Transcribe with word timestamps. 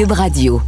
Cube 0.00 0.12
Radio. 0.12 0.62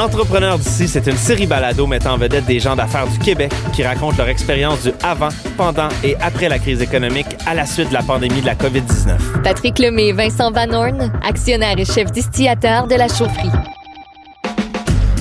Entrepreneurs 0.00 0.58
d'ici, 0.58 0.88
c'est 0.88 1.06
une 1.06 1.18
série 1.18 1.46
balado 1.46 1.86
mettant 1.86 2.14
en 2.14 2.16
vedette 2.16 2.46
des 2.46 2.60
gens 2.60 2.74
d'affaires 2.74 3.06
du 3.06 3.18
Québec 3.18 3.52
qui 3.74 3.82
racontent 3.82 4.16
leur 4.16 4.28
expérience 4.28 4.84
du 4.84 4.92
avant, 5.02 5.28
pendant 5.58 5.88
et 6.02 6.16
après 6.22 6.48
la 6.48 6.58
crise 6.58 6.80
économique 6.80 7.36
à 7.44 7.52
la 7.52 7.66
suite 7.66 7.90
de 7.90 7.94
la 7.94 8.02
pandémie 8.02 8.40
de 8.40 8.46
la 8.46 8.54
COVID-19. 8.54 9.42
Patrick 9.42 9.78
Lemay 9.78 10.06
et 10.06 10.12
Vincent 10.12 10.50
Van 10.50 10.72
Horn, 10.72 11.12
actionnaire 11.22 11.78
et 11.78 11.84
chef 11.84 12.10
distillateur 12.10 12.86
de 12.86 12.94
la 12.94 13.08
chaufferie. 13.08 13.50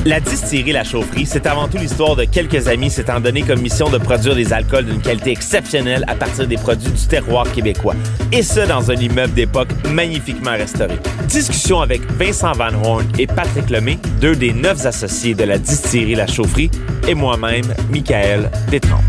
La 0.05 0.20
distillerie 0.20 0.73
La 0.73 0.83
Chaufferie, 0.83 1.25
c'est 1.25 1.47
avant 1.47 1.70
tout 1.70 1.77
l'histoire 1.77 2.17
de 2.17 2.25
quelques 2.25 2.67
amis 2.67 2.89
s'étant 2.89 3.21
donné 3.21 3.41
comme 3.41 3.61
mission 3.61 3.89
de 3.89 3.97
produire 3.97 4.35
des 4.35 4.52
alcools 4.52 4.85
d'une 4.85 4.99
qualité 4.99 5.31
exceptionnelle 5.31 6.03
à 6.07 6.16
partir 6.16 6.45
des 6.45 6.57
produits 6.57 6.91
du 6.91 7.07
terroir 7.07 7.49
québécois. 7.49 7.95
Et 8.34 8.44
ce, 8.44 8.67
dans 8.67 8.91
un 8.91 8.95
immeuble 8.95 9.34
d'époque 9.34 9.70
magnifiquement 9.91 10.52
restauré. 10.52 10.99
Discussion 11.27 11.80
avec 11.80 12.02
Vincent 12.11 12.52
Van 12.52 12.73
Horn 12.84 13.05
et 13.17 13.27
Patrick 13.27 13.70
Lemay, 13.70 13.97
deux 14.20 14.35
des 14.35 14.52
neuf 14.52 14.85
associés 14.85 15.35
de 15.35 15.45
la 15.45 15.58
distillerie 15.58 16.16
La 16.16 16.27
Chaufferie, 16.27 16.70
et 17.08 17.13
moi-même, 17.13 17.73
Michael 17.89 18.52
Détrempe. 18.70 19.03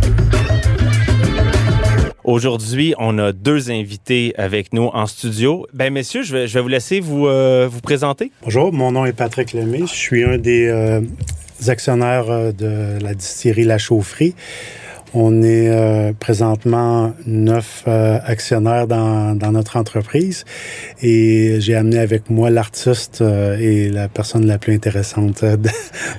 Aujourd'hui, 2.25 2.95
on 2.99 3.19
a 3.19 3.33
deux 3.33 3.71
invités 3.71 4.33
avec 4.39 4.73
nous 4.73 4.89
en 4.95 5.07
studio. 5.07 5.67
Ben, 5.75 5.93
messieurs, 5.93 6.23
je 6.23 6.35
vais, 6.35 6.49
je 6.49 6.55
vais 6.55 6.63
vous 6.63 6.69
laisser 6.69 6.99
vous, 6.99 7.27
euh, 7.27 7.69
vous 7.71 7.83
présenter. 7.83 8.33
Bonjour, 8.43 8.73
mon 8.73 8.93
nom 8.93 9.05
est 9.05 9.13
Patrick 9.13 9.53
Lemay. 9.53 9.81
Je 9.81 9.95
suis 9.95 10.25
un 10.25 10.39
des 10.39 10.67
euh, 10.69 11.03
actionnaires 11.69 12.31
euh, 12.31 12.53
de 12.53 12.99
la 13.05 13.13
distillerie 13.13 13.65
La 13.65 13.77
Chaufferie. 13.77 14.35
On 15.13 15.43
est 15.43 15.69
euh, 15.69 16.15
présentement 16.19 17.13
neuf 17.27 17.87
actionnaires 17.87 18.87
dans, 18.87 19.37
dans, 19.37 19.53
notre 19.53 19.77
entreprise 19.77 20.47
et 21.03 21.61
j'ai 21.61 21.75
amené 21.75 21.99
avec 21.99 22.31
moi 22.31 22.49
l'artiste 22.49 23.23
et 23.23 23.91
la 23.91 24.09
personne 24.09 24.47
la 24.47 24.57
plus 24.57 24.75
intéressante 24.75 25.45
de, 25.45 25.57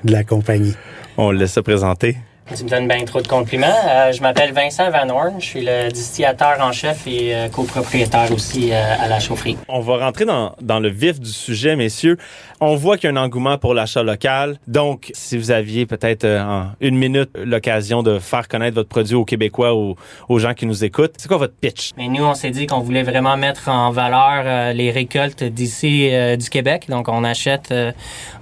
de 0.03 0.11
la 0.11 0.23
compagnie. 0.23 0.75
On 1.17 1.31
le 1.31 1.39
laisse 1.39 1.53
se 1.53 1.59
présenter. 1.61 2.15
Tu 2.53 2.63
me 2.63 2.69
donnes 2.69 2.87
bien 2.87 3.03
trop 3.05 3.21
de 3.21 3.27
compliments. 3.27 3.65
Euh, 3.65 4.11
je 4.11 4.21
m'appelle 4.21 4.53
Vincent 4.53 4.91
Van 4.91 5.09
Horn. 5.09 5.41
Je 5.41 5.45
suis 5.45 5.61
le 5.65 5.89
distillateur 5.89 6.61
en 6.61 6.71
chef 6.71 7.07
et 7.07 7.33
euh, 7.33 7.49
copropriétaire 7.49 8.31
aussi 8.31 8.71
euh, 8.71 8.95
à 8.99 9.07
la 9.07 9.19
chaufferie. 9.19 9.57
On 9.67 9.79
va 9.79 9.97
rentrer 9.97 10.25
dans, 10.25 10.55
dans 10.61 10.79
le 10.79 10.89
vif 10.89 11.19
du 11.19 11.31
sujet, 11.31 11.75
messieurs. 11.75 12.17
On 12.61 12.75
voit 12.75 12.97
qu'il 12.97 13.09
y 13.09 13.13
a 13.13 13.19
un 13.19 13.21
engouement 13.21 13.57
pour 13.57 13.73
l'achat 13.73 14.03
local. 14.03 14.59
Donc, 14.67 15.09
si 15.13 15.39
vous 15.39 15.49
aviez 15.49 15.87
peut-être 15.87 16.23
en 16.25 16.67
une 16.81 16.95
minute 16.95 17.31
l'occasion 17.35 18.03
de 18.03 18.19
faire 18.19 18.47
connaître 18.47 18.75
votre 18.75 18.89
produit 18.89 19.15
aux 19.15 19.25
Québécois 19.25 19.75
ou 19.75 19.95
aux 20.29 20.39
gens 20.39 20.53
qui 20.53 20.67
nous 20.67 20.83
écoutent, 20.83 21.15
c'est 21.17 21.27
quoi 21.27 21.37
votre 21.37 21.55
pitch? 21.55 21.91
Mais 21.97 22.07
nous, 22.07 22.23
on 22.23 22.35
s'est 22.35 22.51
dit 22.51 22.67
qu'on 22.67 22.79
voulait 22.79 23.03
vraiment 23.03 23.37
mettre 23.37 23.69
en 23.69 23.89
valeur 23.89 24.73
les 24.73 24.91
récoltes 24.91 25.43
d'ici 25.43 26.11
du 26.37 26.49
Québec. 26.49 26.85
Donc, 26.87 27.09
on 27.09 27.23
achète 27.25 27.73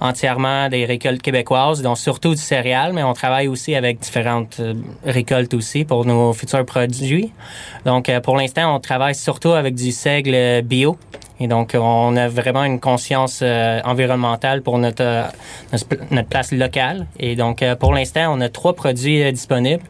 entièrement 0.00 0.68
des 0.68 0.84
récoltes 0.84 1.22
québécoises, 1.22 1.82
donc 1.82 1.98
surtout 1.98 2.34
du 2.34 2.40
céréal, 2.40 2.92
mais 2.92 3.02
on 3.02 3.14
travaille 3.14 3.48
aussi 3.48 3.74
avec 3.74 3.93
différentes 4.00 4.60
récoltes 5.04 5.54
aussi 5.54 5.84
pour 5.84 6.04
nos 6.04 6.32
futurs 6.32 6.64
produits. 6.64 7.32
Donc, 7.84 8.10
pour 8.22 8.36
l'instant, 8.36 8.74
on 8.74 8.80
travaille 8.80 9.14
surtout 9.14 9.52
avec 9.52 9.74
du 9.74 9.92
seigle 9.92 10.62
bio. 10.62 10.96
Et 11.40 11.48
donc, 11.48 11.72
on 11.74 12.16
a 12.16 12.28
vraiment 12.28 12.64
une 12.64 12.78
conscience 12.78 13.40
euh, 13.42 13.80
environnementale 13.84 14.62
pour 14.62 14.78
notre, 14.78 15.02
euh, 15.02 15.24
notre 16.10 16.28
place 16.28 16.52
locale. 16.52 17.06
Et 17.18 17.34
donc, 17.34 17.62
euh, 17.62 17.74
pour 17.74 17.92
l'instant, 17.92 18.32
on 18.32 18.40
a 18.40 18.48
trois 18.48 18.74
produits 18.74 19.32
disponibles. 19.32 19.82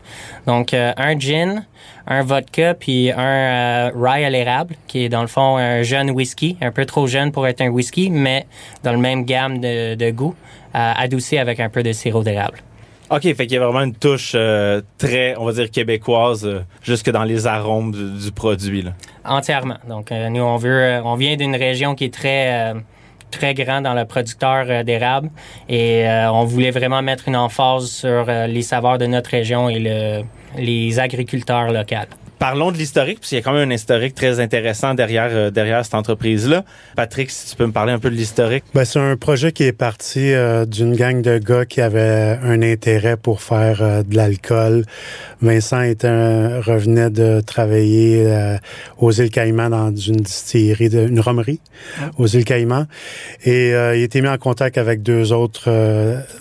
Donc, 0.47 0.73
un 0.75 1.19
gin, 1.19 1.65
un 2.07 2.23
vodka, 2.23 2.75
puis 2.75 3.11
un 3.11 3.91
rye 3.95 4.25
à 4.25 4.31
l'érable, 4.31 4.75
qui 4.87 5.05
est 5.05 5.09
dans 5.09 5.23
le 5.23 5.27
fond 5.27 5.57
un 5.57 5.83
jeune 5.83 6.11
whisky, 6.11 6.57
un 6.61 6.71
peu 6.71 6.87
trop 6.87 7.07
jeune 7.07 7.31
pour 7.31 7.47
être 7.47 7.61
un 7.61 7.69
whisky, 7.69 8.11
mais 8.11 8.47
dans 8.83 8.93
le 8.93 8.99
même 8.99 9.25
gamme 9.25 9.59
de, 9.59 9.95
de 9.95 10.11
goût, 10.11 10.35
adouci 10.73 11.39
avec 11.39 11.61
un 11.61 11.69
peu 11.69 11.83
de 11.83 11.93
sirop 11.93 12.23
d'érable. 12.23 12.59
OK, 13.11 13.23
fait 13.23 13.47
qu'il 13.47 13.53
y 13.53 13.57
a 13.57 13.61
vraiment 13.61 13.83
une 13.83 13.95
touche 13.95 14.33
euh, 14.35 14.81
très, 14.97 15.37
on 15.37 15.45
va 15.45 15.53
dire, 15.53 15.71
québécoise, 15.71 16.47
euh, 16.47 16.61
jusque 16.83 17.11
dans 17.11 17.25
les 17.25 17.47
arômes 17.47 17.93
du, 17.93 18.25
du 18.25 18.33
produit. 18.33 18.83
Là. 18.83 18.93
Entièrement. 19.25 19.77
Donc, 19.89 20.11
euh, 20.11 20.31
nous, 20.31 20.43
on 20.43 20.57
veut, 20.57 21.01
on 21.05 21.15
vient 21.15 21.37
d'une 21.37 21.55
région 21.55 21.95
qui 21.95 22.05
est 22.05 22.15
très, 22.15 22.75
très 23.31 23.53
grande 23.53 23.85
dans 23.85 23.95
le 23.95 24.07
producteur 24.07 24.85
d'érable 24.85 25.31
et 25.69 26.07
on 26.31 26.45
voulait 26.45 26.71
vraiment 26.71 27.03
mettre 27.03 27.29
une 27.29 27.37
emphase 27.37 27.87
sur 27.87 28.27
les 28.27 28.63
saveurs 28.63 28.99
de 28.99 29.07
notre 29.07 29.31
région 29.31 29.69
et 29.69 29.79
le, 29.79 30.23
les 30.57 30.99
agriculteurs 30.99 31.73
locaux. 31.73 32.09
Parlons 32.45 32.73
de 32.73 32.77
l'historique, 32.77 33.21
parce 33.21 33.31
qu'il 33.31 33.39
y 33.39 33.41
a 33.41 33.43
quand 33.43 33.55
même 33.55 33.71
un 33.71 33.75
historique 33.75 34.15
très 34.15 34.39
intéressant 34.39 34.93
derrière, 34.93 35.31
euh, 35.33 35.51
derrière 35.51 35.83
cette 35.83 35.95
entreprise-là. 35.95 36.63
Patrick, 36.95 37.31
si 37.31 37.49
tu 37.49 37.57
peux 37.57 37.65
me 37.65 37.73
parler 37.73 37.91
un 37.91 37.99
peu 37.99 38.11
de 38.11 38.15
l'historique. 38.15 38.65
Ben, 38.75 38.85
c'est 38.85 38.99
un 38.99 39.17
projet 39.17 39.51
qui 39.51 39.63
est 39.63 39.73
parti 39.73 40.31
euh, 40.35 40.67
d'une 40.67 40.95
gang 40.95 41.23
de 41.23 41.39
gars 41.39 41.65
qui 41.65 41.81
avaient 41.81 42.39
un 42.43 42.61
intérêt 42.61 43.17
pour 43.17 43.41
faire 43.41 43.81
euh, 43.81 44.03
de 44.03 44.15
l'alcool. 44.15 44.85
Vincent 45.41 45.81
était 45.81 46.07
un, 46.07 46.61
revenait 46.61 47.09
de 47.09 47.41
travailler 47.41 48.27
aux 48.99 49.11
îles 49.11 49.31
Caïmans 49.31 49.71
dans 49.71 49.97
une 49.97 50.17
distillerie, 50.17 50.91
de, 50.91 51.09
une 51.09 51.21
romerie 51.21 51.61
aux 52.19 52.27
îles 52.27 52.45
Caïmans. 52.45 52.87
Et 53.45 53.71
il 53.71 54.03
était 54.03 54.23
mis 54.23 54.29
en 54.29 54.39
contact 54.39 54.79
avec 54.79 55.03
deux 55.03 55.33
autres 55.33 55.71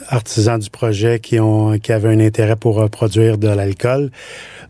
artisans 0.08 0.58
du 0.58 0.70
projet 0.70 1.20
qui, 1.20 1.40
ont, 1.40 1.78
qui 1.80 1.92
avaient 1.92 2.10
un 2.10 2.20
intérêt 2.22 2.56
pour 2.56 2.90
produire 2.90 3.38
de 3.38 3.50
l'alcool 3.50 4.10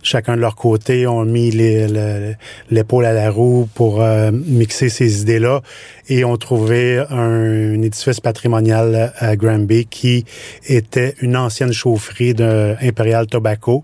chacun 0.03 0.35
de 0.35 0.41
leur 0.41 0.55
côté 0.55 1.07
ont 1.07 1.25
mis 1.25 1.51
l'épaule 1.51 3.05
à 3.05 3.13
la 3.13 3.31
roue 3.31 3.67
pour 3.73 4.01
euh, 4.01 4.31
mixer 4.31 4.89
ces 4.89 5.21
idées-là 5.21 5.61
et 6.09 6.25
ont 6.25 6.37
trouvé 6.37 7.03
un, 7.09 7.73
un, 7.73 7.81
édifice 7.81 8.19
patrimonial 8.19 9.13
à 9.17 9.35
Granby 9.35 9.85
qui 9.85 10.25
était 10.67 11.15
une 11.21 11.37
ancienne 11.37 11.71
chaufferie 11.71 12.33
de 12.33 12.75
Imperial 12.81 13.27
Tobacco. 13.27 13.83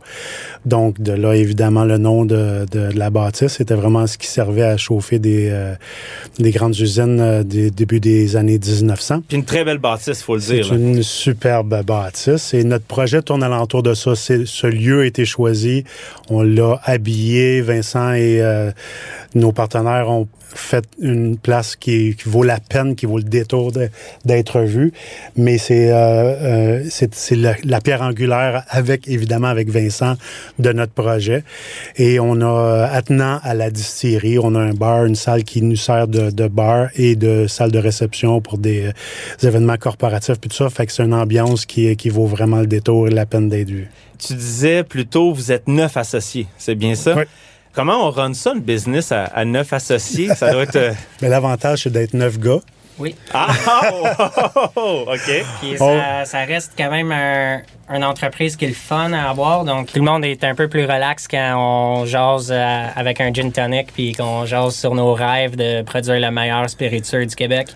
Donc 0.66 1.02
de 1.02 1.14
là 1.14 1.34
évidemment 1.36 1.86
le 1.86 1.98
nom 1.98 2.26
de, 2.26 2.66
de, 2.72 2.92
de 2.92 2.98
la 2.98 3.10
bâtisse. 3.10 3.54
C'était 3.54 3.76
vraiment 3.76 4.08
ce 4.08 4.18
qui 4.18 4.28
servait 4.28 4.64
à 4.64 4.78
chauffer 4.78 5.20
des, 5.20 5.50
euh, 5.50 5.76
des 6.38 6.52
grandes 6.52 6.78
usines 6.78 7.20
euh, 7.20 7.44
des 7.44 7.72
début 7.72 8.00
des 8.00 8.36
années 8.36 8.60
1900. 8.60 9.24
Puis 9.28 9.38
une 9.38 9.46
très 9.46 9.64
belle 9.64 9.78
bâtisse, 9.78 10.22
faut 10.22 10.36
le 10.36 10.42
dire. 10.42 10.66
C'est 10.66 10.76
une 10.76 11.04
superbe 11.04 11.84
bâtisse 11.86 12.54
et 12.54 12.64
notre 12.64 12.86
projet 12.86 13.22
tourne 13.22 13.44
alentour 13.44 13.84
de 13.84 13.94
ça. 13.94 14.16
Ce 14.16 14.68
lieu 14.68 15.02
a 15.02 15.06
été 15.06 15.26
choisi 15.26 15.84
on 16.30 16.42
l'a 16.44 16.80
habillé, 16.84 17.62
Vincent 17.62 18.14
et 18.14 18.42
euh, 18.42 18.72
nos 19.36 19.52
partenaires 19.52 20.10
ont 20.10 20.28
fait 20.56 20.86
une 21.00 21.38
place 21.38 21.76
qui, 21.76 22.16
qui, 22.16 22.30
vaut 22.30 22.44
la 22.44 22.60
peine, 22.60 22.96
qui 22.96 23.06
vaut 23.06 23.18
le 23.18 23.24
détour 23.24 23.72
d'être 24.26 24.62
vue. 24.62 24.92
Mais 25.36 25.58
c'est 25.58 25.92
euh, 25.92 25.96
euh, 25.96 26.84
c'est 26.90 27.36
la, 27.36 27.56
la, 27.64 27.82
pierre 27.82 28.02
angulaire 28.02 28.64
avec, 28.70 29.08
évidemment, 29.08 29.48
avec 29.48 29.70
Vincent 29.70 30.16
de 30.58 30.72
notre 30.72 30.94
projet. 30.94 31.44
Et 31.98 32.20
on 32.20 32.42
a, 32.42 32.86
attenant 32.92 33.40
à 33.44 33.54
la 33.54 33.70
distillerie, 33.70 34.40
on 34.40 34.56
a 34.56 34.60
un 34.60 34.74
bar, 34.74 35.06
une 35.06 35.16
salle 35.16 35.44
qui 35.44 35.62
nous 35.62 35.76
sert 35.76 36.08
de, 36.08 36.32
de 36.32 36.48
bar 36.48 36.90
et 36.96 37.16
de 37.16 37.48
salle 37.48 37.72
de 37.72 37.80
réception 37.80 38.42
pour 38.42 38.58
des, 38.58 38.92
des 39.40 39.48
événements 39.48 39.78
corporatifs, 39.78 40.40
puis 40.40 40.50
tout 40.50 40.58
ça. 40.58 40.70
Fait 40.70 40.86
que 40.86 40.92
c'est 40.92 41.04
une 41.04 41.14
ambiance 41.14 41.66
qui, 41.66 41.96
qui 41.96 42.10
vaut 42.10 42.26
vraiment 42.26 42.60
le 42.60 42.68
détour 42.68 43.08
et 43.08 43.12
la 43.12 43.26
peine 43.26 43.50
d'être 43.50 43.70
vue. 43.70 43.90
Tu 44.18 44.34
disais 44.34 44.84
plutôt, 44.84 45.34
vous 45.34 45.52
êtes 45.52 45.68
neuf 45.68 45.96
associés, 45.96 46.48
c'est 46.58 46.76
bien 46.76 46.96
ça? 46.96 47.16
Oui. 47.16 47.24
Comment 47.74 48.08
on 48.08 48.12
run 48.12 48.34
ça, 48.34 48.54
une 48.54 48.62
business 48.62 49.12
à, 49.12 49.26
à 49.26 49.46
neuf 49.46 49.74
associés? 49.74 50.34
Ça 50.36 50.52
doit 50.52 50.64
être... 50.64 50.76
euh, 50.76 50.94
Mais 51.22 51.30
l'avantage, 51.30 51.84
c'est 51.84 51.90
d'être 51.92 52.14
neuf 52.14 52.40
gars. 52.40 52.60
Oui. 53.00 53.16
Ah! 53.34 53.48
Oh, 53.92 54.08
oh, 54.20 54.68
oh, 54.76 55.06
OK. 55.08 55.46
Puis 55.62 55.78
ça, 55.78 56.26
ça, 56.26 56.40
reste 56.40 56.74
quand 56.78 56.90
même 56.92 57.12
un, 57.12 57.62
une 57.90 58.04
entreprise 58.04 58.56
qui 58.56 58.66
est 58.66 58.70
le 58.70 58.74
fun 58.74 59.14
à 59.14 59.30
avoir. 59.30 59.64
Donc, 59.64 59.92
tout 59.92 60.00
le 60.00 60.06
monde 60.06 60.26
est 60.26 60.44
un 60.44 60.54
peu 60.54 60.68
plus 60.68 60.84
relax 60.84 61.28
quand 61.28 61.56
on 61.58 62.06
jase 62.06 62.52
euh, 62.52 62.86
avec 62.96 63.22
un 63.22 63.34
gin 63.34 63.52
tonic 63.52 63.92
puis 63.94 64.14
qu'on 64.14 64.46
jase 64.46 64.76
sur 64.76 64.96
nos 64.96 65.14
rêves 65.14 65.56
de 65.56 65.82
produire 65.84 66.20
le 66.20 66.32
meilleur 66.32 66.70
spiritueux 66.70 67.26
du 67.26 67.36
Québec. 67.36 67.70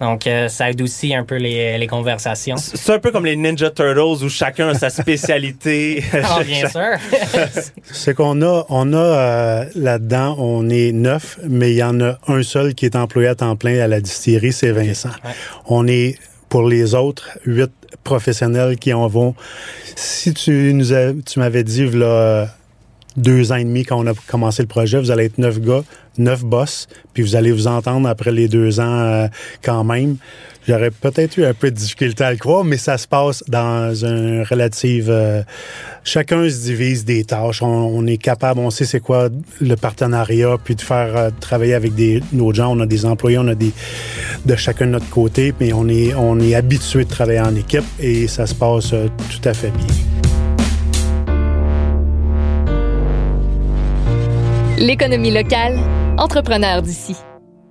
Donc, 0.00 0.26
euh, 0.26 0.48
ça 0.48 0.66
adoucit 0.66 1.14
un 1.14 1.24
peu 1.24 1.36
les, 1.36 1.78
les 1.78 1.86
conversations. 1.86 2.56
C'est 2.56 2.92
un 2.92 2.98
peu 2.98 3.10
comme 3.10 3.24
les 3.24 3.36
Ninja 3.36 3.70
Turtles 3.70 4.24
où 4.24 4.28
chacun 4.28 4.68
a 4.68 4.74
sa 4.74 4.90
spécialité. 5.02 6.02
oh, 6.12 6.42
bien 6.44 6.68
sûr. 6.68 6.98
C'est 7.84 8.14
qu'on 8.14 8.42
a, 8.42 8.66
on 8.68 8.92
a 8.92 8.96
euh, 8.96 9.64
là-dedans, 9.74 10.36
on 10.38 10.68
est 10.68 10.92
neuf, 10.92 11.38
mais 11.48 11.70
il 11.70 11.76
y 11.76 11.82
en 11.82 12.00
a 12.00 12.18
un 12.26 12.42
seul 12.42 12.74
qui 12.74 12.86
est 12.86 12.96
employé 12.96 13.28
à 13.28 13.34
temps 13.34 13.56
plein 13.56 13.78
à 13.78 13.86
la 13.86 14.00
distillerie, 14.00 14.52
Vincent. 14.72 15.10
Ouais. 15.24 15.30
On 15.66 15.86
est 15.86 16.18
pour 16.48 16.68
les 16.68 16.94
autres 16.94 17.30
huit 17.46 17.72
professionnels 18.04 18.76
qui 18.78 18.92
en 18.92 19.06
vont. 19.08 19.34
Si 19.96 20.34
tu 20.34 20.72
nous 20.74 20.92
as, 20.92 21.12
tu 21.26 21.38
m'avais 21.38 21.64
dit 21.64 21.88
là 21.90 22.48
deux 23.16 23.52
ans 23.52 23.56
et 23.56 23.64
demi 23.64 23.84
quand 23.84 24.02
on 24.02 24.06
a 24.06 24.14
commencé 24.26 24.62
le 24.62 24.68
projet. 24.68 24.98
Vous 24.98 25.10
allez 25.10 25.24
être 25.24 25.38
neuf 25.38 25.60
gars, 25.60 25.82
neuf 26.18 26.44
boss, 26.44 26.88
puis 27.12 27.22
vous 27.22 27.36
allez 27.36 27.52
vous 27.52 27.66
entendre 27.66 28.08
après 28.08 28.32
les 28.32 28.48
deux 28.48 28.80
ans 28.80 29.00
euh, 29.00 29.26
quand 29.62 29.84
même. 29.84 30.16
J'aurais 30.66 30.90
peut-être 30.90 31.36
eu 31.36 31.44
un 31.44 31.52
peu 31.52 31.70
de 31.70 31.76
difficulté 31.76 32.24
à 32.24 32.32
le 32.32 32.38
croire, 32.38 32.64
mais 32.64 32.78
ça 32.78 32.96
se 32.96 33.06
passe 33.06 33.44
dans 33.48 34.04
un 34.04 34.44
relative... 34.44 35.10
Euh, 35.10 35.42
chacun 36.04 36.48
se 36.48 36.62
divise 36.62 37.04
des 37.04 37.24
tâches. 37.24 37.62
On, 37.62 38.06
est 38.06 38.16
capable, 38.16 38.60
on 38.60 38.70
sait 38.70 38.86
c'est 38.86 39.00
quoi 39.00 39.28
le 39.60 39.76
partenariat, 39.76 40.56
puis 40.62 40.74
de 40.74 40.80
faire 40.80 41.16
euh, 41.16 41.30
travailler 41.38 41.74
avec 41.74 41.94
des 41.94 42.22
nos 42.32 42.52
gens. 42.54 42.74
On 42.74 42.80
a 42.80 42.86
des 42.86 43.04
employés, 43.04 43.38
on 43.38 43.48
a 43.48 43.54
des 43.54 43.72
de 44.46 44.56
chacun 44.56 44.86
de 44.86 44.92
notre 44.92 45.10
côté, 45.10 45.52
mais 45.60 45.72
on 45.74 45.86
est 45.88 46.14
on 46.14 46.40
est 46.40 46.54
habitué 46.54 47.04
de 47.04 47.10
travailler 47.10 47.40
en 47.40 47.54
équipe 47.54 47.84
et 48.00 48.26
ça 48.26 48.46
se 48.46 48.54
passe 48.54 48.90
tout 48.90 49.48
à 49.48 49.54
fait 49.54 49.70
bien. 49.70 50.13
L'économie 54.76 55.30
locale, 55.30 55.78
entrepreneur 56.18 56.82
d'ici. 56.82 57.14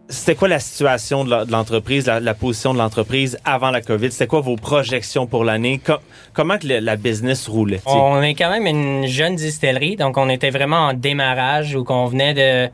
C'était 0.07 0.35
quoi 0.35 0.47
la 0.47 0.59
situation 0.59 1.25
de 1.25 1.51
l'entreprise, 1.51 2.07
la, 2.07 2.33
position 2.33 2.73
de 2.73 2.77
l'entreprise 2.77 3.37
avant 3.43 3.71
la 3.71 3.81
COVID? 3.81 4.09
C'était 4.09 4.27
quoi 4.27 4.39
vos 4.39 4.55
projections 4.55 5.27
pour 5.27 5.43
l'année? 5.43 5.81
comment 6.33 6.57
que 6.57 6.67
la 6.67 6.95
business 6.95 7.49
roulait? 7.49 7.81
On 7.85 8.21
est 8.21 8.35
quand 8.35 8.49
même 8.49 8.67
une 8.67 9.05
jeune 9.05 9.35
distillerie, 9.35 9.97
donc 9.97 10.17
on 10.17 10.29
était 10.29 10.49
vraiment 10.49 10.87
en 10.87 10.93
démarrage 10.93 11.75
où 11.75 11.83
qu'on 11.83 12.05
venait 12.05 12.33
de 12.33 12.71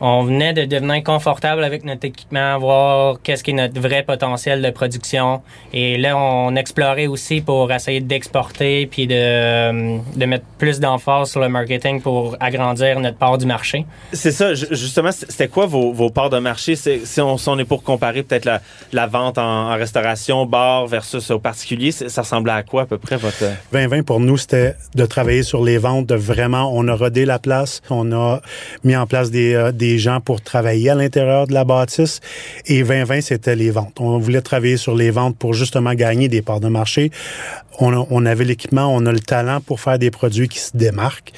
on 0.00 0.24
venait 0.24 0.52
de 0.52 0.64
devenir 0.64 1.02
confortable 1.02 1.64
avec 1.64 1.84
notre 1.84 2.04
équipement, 2.04 2.58
voir 2.58 3.16
qu'est-ce 3.22 3.42
qui 3.42 3.52
est 3.52 3.54
notre 3.54 3.80
vrai 3.80 4.02
potentiel 4.02 4.62
de 4.62 4.70
production. 4.70 5.42
Et 5.72 5.96
là, 5.96 6.16
on 6.16 6.54
explorait 6.56 7.06
aussi 7.06 7.40
pour 7.40 7.72
essayer 7.72 8.00
d'exporter 8.00 8.86
puis 8.86 9.06
de, 9.06 9.98
de 10.16 10.26
mettre 10.26 10.44
plus 10.58 10.80
d'emphase 10.80 11.30
sur 11.30 11.40
le 11.40 11.48
marketing 11.48 12.00
pour 12.00 12.36
agrandir 12.40 13.00
notre 13.00 13.16
part 13.16 13.38
du 13.38 13.46
marché. 13.46 13.86
C'est 14.12 14.32
ça, 14.32 14.54
justement, 14.54 15.12
c'était 15.12 15.48
quoi 15.48 15.66
vos, 15.66 15.92
vos 15.92 16.10
parts 16.10 16.30
de 16.30 16.38
marché? 16.38 16.76
Si 16.76 17.20
on, 17.20 17.38
si 17.38 17.48
on 17.48 17.58
est 17.58 17.64
pour 17.64 17.82
comparer 17.82 18.22
peut-être 18.22 18.44
la, 18.44 18.60
la 18.92 19.06
vente 19.06 19.38
en, 19.38 19.74
restauration, 19.76 20.46
bar 20.46 20.86
versus 20.86 21.30
au 21.30 21.38
particulier, 21.38 21.92
ça 21.92 22.22
ressemblait 22.22 22.52
à 22.52 22.62
quoi 22.62 22.82
à 22.82 22.86
peu 22.86 22.98
près 22.98 23.16
votre... 23.16 23.44
2020 23.72 24.02
pour 24.02 24.20
nous, 24.20 24.36
c'était 24.36 24.74
de 24.94 25.06
travailler 25.06 25.42
sur 25.42 25.64
les 25.64 25.78
ventes, 25.78 26.06
de 26.06 26.14
vraiment, 26.14 26.70
on 26.74 26.86
a 26.88 26.94
rodé 26.94 27.24
la 27.24 27.38
place, 27.38 27.82
on 27.90 28.12
a 28.12 28.40
mis 28.84 28.96
en 28.96 29.06
place 29.06 29.30
des, 29.30 29.54
euh, 29.54 29.72
des 29.72 29.85
des 29.86 29.98
gens 29.98 30.20
pour 30.20 30.40
travailler 30.40 30.90
à 30.90 30.94
l'intérieur 30.94 31.46
de 31.46 31.52
la 31.52 31.64
bâtisse. 31.64 32.20
Et 32.66 32.82
2020, 32.82 33.20
c'était 33.20 33.56
les 33.56 33.70
ventes. 33.70 33.96
On 34.00 34.18
voulait 34.18 34.40
travailler 34.40 34.76
sur 34.76 34.94
les 34.94 35.10
ventes 35.10 35.36
pour 35.36 35.54
justement 35.54 35.94
gagner 35.94 36.28
des 36.28 36.42
parts 36.42 36.60
de 36.60 36.68
marché. 36.68 37.10
On, 37.78 38.24
avait 38.24 38.44
l'équipement, 38.44 38.86
on 38.94 39.04
a 39.04 39.12
le 39.12 39.20
talent 39.20 39.60
pour 39.60 39.80
faire 39.80 39.98
des 39.98 40.10
produits 40.10 40.48
qui 40.48 40.60
se 40.60 40.74
démarquent. 40.74 41.32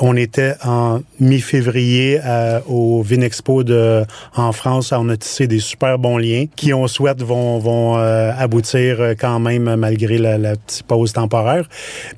On 0.00 0.16
était 0.16 0.54
en 0.64 1.00
mi-février 1.20 2.20
euh, 2.24 2.60
au 2.66 3.02
Vinexpo 3.02 3.64
de, 3.64 4.02
en 4.34 4.52
France. 4.52 4.92
On 4.92 5.10
a 5.10 5.16
tissé 5.18 5.46
des 5.46 5.58
super 5.58 5.98
bons 5.98 6.16
liens 6.16 6.46
qui, 6.56 6.72
on 6.72 6.86
souhaite, 6.86 7.22
vont, 7.22 7.58
vont 7.58 7.98
euh, 7.98 8.32
aboutir 8.38 9.14
quand 9.20 9.38
même 9.40 9.76
malgré 9.76 10.16
la, 10.16 10.56
petite 10.56 10.84
pause 10.84 11.12
temporaire. 11.12 11.68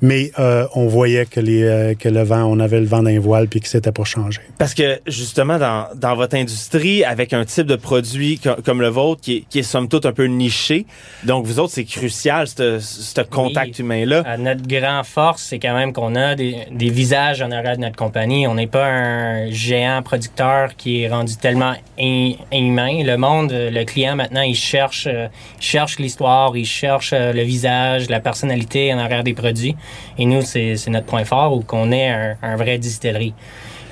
Mais 0.01 0.31
euh, 0.39 0.65
on 0.73 0.87
voyait 0.87 1.25
que, 1.25 1.41
les, 1.41 1.97
que 1.99 2.07
le 2.07 2.23
vent, 2.23 2.45
on 2.45 2.61
avait 2.61 2.79
le 2.79 2.87
vent 2.87 3.03
d'un 3.03 3.19
voile 3.19 3.49
puis 3.49 3.59
que 3.59 3.67
c'était 3.67 3.91
pour 3.91 4.07
changer. 4.07 4.39
Parce 4.57 4.73
que 4.73 5.01
justement, 5.07 5.59
dans 5.59 5.66
dans, 5.95 6.15
votre 6.15 6.35
industrie 6.35 7.03
avec 7.03 7.33
un 7.33 7.45
type 7.45 7.67
de 7.67 7.75
produit 7.75 8.39
comme 8.65 8.81
le 8.81 8.89
vôtre 8.89 9.21
qui 9.21 9.37
est, 9.37 9.41
qui 9.49 9.59
est 9.59 9.63
somme 9.63 9.87
toute 9.87 10.05
un 10.05 10.11
peu 10.11 10.25
niché. 10.25 10.85
Donc, 11.23 11.45
vous 11.45 11.59
autres, 11.59 11.73
c'est 11.73 11.85
crucial, 11.85 12.47
ce 12.47 13.21
contact 13.21 13.79
humain-là. 13.79 14.37
notre 14.37 14.67
grand 14.67 15.03
force, 15.03 15.43
c'est 15.43 15.59
quand 15.59 15.75
même 15.75 15.93
qu'on 15.93 16.15
a 16.15 16.35
des, 16.35 16.67
des, 16.71 16.89
visages 16.89 17.41
en 17.41 17.51
arrière 17.51 17.75
de 17.75 17.81
notre 17.81 17.95
compagnie. 17.95 18.47
On 18.47 18.55
n'est 18.55 18.67
pas 18.67 18.85
un 18.85 19.51
géant 19.51 20.01
producteur 20.01 20.75
qui 20.75 21.03
est 21.03 21.09
rendu 21.09 21.35
tellement 21.37 21.73
humain. 21.97 23.03
Le 23.03 23.15
monde, 23.15 23.51
le 23.51 23.83
client, 23.83 24.15
maintenant, 24.15 24.41
il 24.41 24.55
cherche, 24.55 25.07
euh, 25.07 25.27
il 25.59 25.63
cherche 25.63 25.99
l'histoire, 25.99 26.55
il 26.55 26.65
cherche 26.65 27.11
euh, 27.13 27.33
le 27.33 27.43
visage, 27.43 28.09
la 28.09 28.19
personnalité 28.19 28.93
en 28.93 28.99
arrière 28.99 29.23
des 29.23 29.33
produits. 29.33 29.75
Et 30.17 30.25
nous, 30.25 30.41
c'est 30.41 30.75
notre 30.87 31.05
point 31.05 31.25
fort 31.25 31.53
où 31.53 31.61
qu'on 31.61 31.91
est 31.91 32.09
un, 32.09 32.37
un 32.41 32.55
vrai 32.55 32.77
distillerie. 32.77 33.33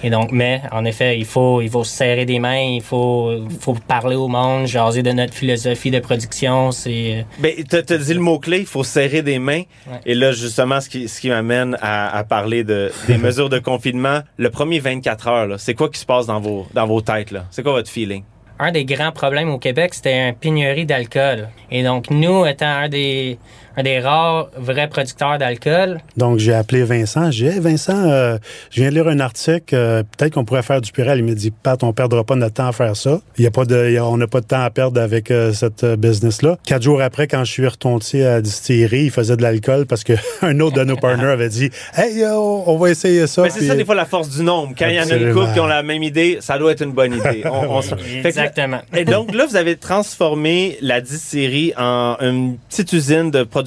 Et 0.04 0.10
donc, 0.10 0.32
mais 0.32 0.62
en 0.72 0.86
effet, 0.86 1.18
il 1.18 1.26
faut, 1.26 1.62
il 1.62 1.70
faut 1.70 1.84
se 1.84 1.96
serrer 1.96 2.26
des 2.26 2.40
mains, 2.40 2.60
il 2.60 2.82
faut, 2.82 3.32
faut 3.60 3.74
parler 3.74 4.16
au 4.16 4.28
monde, 4.28 4.68
jaser 4.68 5.04
de 5.04 5.12
notre 5.12 5.34
philosophie 5.34 5.92
de 5.92 6.00
production. 6.00 6.72
C'est. 6.72 7.20
Euh, 7.20 7.22
ben, 7.40 7.54
tu 7.68 7.76
as 7.94 7.98
dit 7.98 8.14
le 8.14 8.20
mot 8.20 8.40
clé, 8.40 8.60
il 8.60 8.66
faut 8.66 8.84
serrer 8.84 9.22
des 9.22 9.40
mains. 9.40 9.64
Et 10.06 10.16
là, 10.16 10.32
justement, 10.32 10.82
ce 10.82 10.90
qui, 10.90 11.08
ce 11.08 11.20
qui 11.22 11.30
m'amène 11.30 11.78
à, 11.82 12.16
à, 12.18 12.24
parler 12.24 12.64
de 12.64 12.92
des 13.08 13.18
mesures 13.18 13.50
de 13.50 13.60
confinement, 13.60 14.20
le 14.38 14.50
premier 14.50 14.80
24 14.80 15.28
heures, 15.28 15.60
c'est 15.60 15.74
quoi 15.74 15.90
qui 15.90 16.00
se 16.00 16.06
passe 16.06 16.28
dans 16.28 16.40
vos 16.40 16.68
dans 16.74 16.86
vos 16.86 17.02
têtes 17.02 17.32
là? 17.32 17.46
C'est 17.52 17.64
quoi 17.64 17.74
votre 17.74 17.90
feeling? 17.90 18.24
Un 18.58 18.72
des 18.72 18.86
grands 18.86 19.12
problèmes 19.12 19.50
au 19.50 19.58
Québec, 19.58 19.94
c'était 19.94 20.18
un 20.18 20.34
pénurie 20.34 20.86
d'alcool. 20.86 21.50
Et 21.72 21.84
donc, 21.84 22.10
nous, 22.10 22.46
étant 22.46 22.68
un 22.68 22.88
des 22.88 23.38
un 23.78 23.84
des 23.84 24.00
rares 24.00 24.50
vrais 24.58 24.88
producteurs 24.88 25.38
d'alcool. 25.38 26.00
Donc, 26.18 26.40
j'ai 26.40 26.54
appelé 26.54 26.84
Vincent. 26.84 27.32
J'ai 27.32 27.50
dit, 27.50 27.60
Vincent, 27.60 28.10
euh, 28.10 28.38
je 28.72 28.82
viens 28.82 28.90
de 28.90 28.96
lire 28.96 29.08
un 29.08 29.20
article. 29.20 29.76
Euh, 29.76 30.04
peut-être 30.18 30.34
qu'on 30.34 30.46
pourrait 30.46 30.64
faire 30.64 30.82
du 30.82 30.92
purel. 30.92 31.20
Il 31.20 31.26
me 31.26 31.36
dit, 31.36 31.52
Pat, 31.52 31.82
on 31.84 31.94
perdra 31.94 32.24
pas 32.24 32.36
notre 32.36 32.56
temps 32.56 32.68
à 32.68 32.72
faire 32.72 32.96
ça. 32.96 33.20
Il 33.38 33.44
y 33.44 33.48
a 33.48 33.52
pas 33.52 33.66
de, 33.66 33.98
on 34.00 34.18
n'a 34.18 34.28
pas 34.28 34.42
de 34.42 34.46
temps 34.46 34.62
à 34.62 34.70
perdre 34.70 35.02
avec 35.02 35.32
euh, 35.32 35.52
cette 35.54 35.86
business-là. 35.86 36.58
Quatre 36.66 36.84
jours 36.84 37.02
après, 37.02 37.28
quand 37.28 37.44
je 37.44 37.52
suis 37.52 37.68
retourné 37.68 38.26
à 38.26 38.36
la 38.36 38.42
distillerie, 38.42 39.06
il 39.06 39.12
faisait 39.12 39.38
de 39.38 39.42
l'alcool 39.42 39.86
parce 39.86 40.04
qu'un 40.04 40.60
autre 40.60 40.78
de 40.78 40.84
nos 40.84 40.96
partners 40.96 41.26
avait 41.26 41.50
dit, 41.50 41.70
Hey, 41.96 42.24
on 42.26 42.78
va 42.78 42.90
essayer 42.90 43.28
ça. 43.28 43.44
Mais 43.44 43.50
c'est 43.50 43.68
ça, 43.68 43.76
des 43.76 43.86
fois, 43.86 43.96
la 43.96 44.06
force 44.06 44.30
du 44.30 44.44
nombre. 44.44 44.74
Quand 44.78 44.88
il 44.88 44.96
y 44.96 45.00
en 45.00 45.10
a 45.10 45.16
une 45.16 45.34
couple 45.34 45.54
qui 45.54 45.60
ont 45.60 45.68
la 45.68 45.84
même 45.84 46.04
idée, 46.04 46.38
ça 46.40 46.58
doit 46.58 46.72
être 46.72 46.84
une 46.84 46.92
bonne 46.92 47.14
idée. 47.14 47.44
Exactement. 48.24 48.80
Et 48.96 49.06
donc, 49.06 49.34
là, 49.34 49.46
vous 49.46 49.56
avez 49.56 49.76
transformé 49.76 50.78
la 50.82 51.02
distillerie 51.02 51.74
en 51.78 52.18
une 52.22 52.58
petite 52.70 52.92
usine 52.94 53.32
de 53.32 53.44
production 53.44 53.65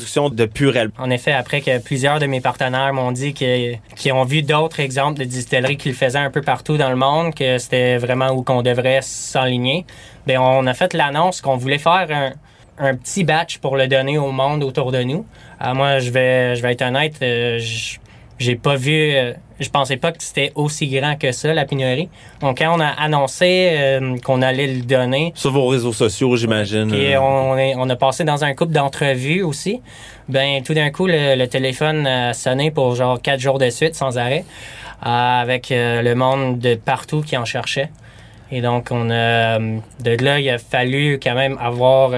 En 0.99 1.11
effet, 1.11 1.33
après 1.33 1.61
que 1.61 1.79
plusieurs 1.79 2.19
de 2.19 2.27
mes 2.27 2.41
partenaires 2.41 2.93
m'ont 2.93 3.13
dit 3.13 3.35
qu'ils 3.35 4.13
ont 4.13 4.25
vu 4.25 4.43
d'autres 4.43 4.81
exemples 4.81 5.19
de 5.19 5.25
distilleries 5.25 5.77
qui 5.77 5.89
le 5.89 5.95
faisaient 5.95 6.19
un 6.19 6.31
peu 6.31 6.43
partout 6.43 6.77
dans 6.77 6.91
le 6.91 6.97
monde, 6.97 7.35
que 7.35 7.59
c'était 7.59 7.97
vraiment 7.99 8.31
où 8.31 8.43
qu'on 8.43 8.63
devrait 8.63 9.01
s'enligner, 9.03 9.85
bien, 10.27 10.41
on 10.41 10.67
a 10.67 10.75
fait 10.75 10.95
l'annonce 10.95 11.41
qu'on 11.41 11.57
voulait 11.57 11.79
faire 11.79 12.33
un, 12.79 12.95
petit 12.95 13.25
batch 13.25 13.59
pour 13.59 13.77
le 13.77 13.89
donner 13.89 14.19
au 14.19 14.31
monde 14.31 14.63
autour 14.63 14.93
de 14.93 15.03
nous. 15.03 15.27
Euh, 15.65 15.75
moi, 15.75 15.99
je 15.99 16.11
vais, 16.11 16.55
je 16.55 16.65
être 16.65 16.83
honnête, 16.83 17.17
euh, 17.23 17.59
j'ai 18.39 18.55
pas 18.55 18.77
vu, 18.77 18.93
euh, 18.93 19.33
je 19.59 19.69
pensais 19.69 19.97
pas 19.97 20.13
que 20.13 20.23
c'était 20.23 20.53
aussi 20.55 20.87
grand 20.87 21.17
que 21.17 21.33
ça, 21.33 21.53
la 21.53 21.65
pénurie. 21.65 22.09
Donc, 22.41 22.59
quand 22.59 22.77
on 22.77 22.81
a 22.81 22.87
annoncé 22.87 23.71
euh, 23.73 24.17
qu'on 24.19 24.43
allait 24.43 24.69
le 24.69 24.83
donner. 24.83 25.33
Sur 25.35 25.51
vos 25.51 25.67
réseaux 25.67 25.93
sociaux, 25.93 26.37
j'imagine. 26.37 26.95
Et 26.95 27.17
on, 27.19 27.53
on 27.53 27.91
a 27.91 27.97
passé 27.97 28.25
dans 28.25 28.45
un 28.45 28.55
couple 28.55 28.73
d'entrevues 28.73 29.43
aussi. 29.43 29.83
Ben, 30.29 30.63
tout 30.63 30.75
d'un 30.75 30.91
coup, 30.91 31.07
le, 31.09 31.47
téléphone 31.47 32.07
a 32.07 32.33
sonné 32.33 32.71
pour 32.71 32.95
genre 32.95 33.21
quatre 33.21 33.41
jours 33.41 33.59
de 33.59 33.71
suite, 33.71 33.95
sans 33.95 34.19
arrêt, 34.19 34.45
euh, 35.05 35.41
avec 35.41 35.69
le 35.71 36.15
monde 36.15 36.59
de 36.59 36.75
partout 36.77 37.23
qui 37.23 37.37
en 37.37 37.45
cherchait. 37.45 37.91
Et 38.51 38.61
donc, 38.61 38.89
on 38.91 39.11
a, 39.11 39.59
de 39.59 40.25
là, 40.25 40.39
il 40.39 40.49
a 40.49 40.59
fallu 40.59 41.19
quand 41.23 41.35
même 41.35 41.59
avoir 41.61 42.13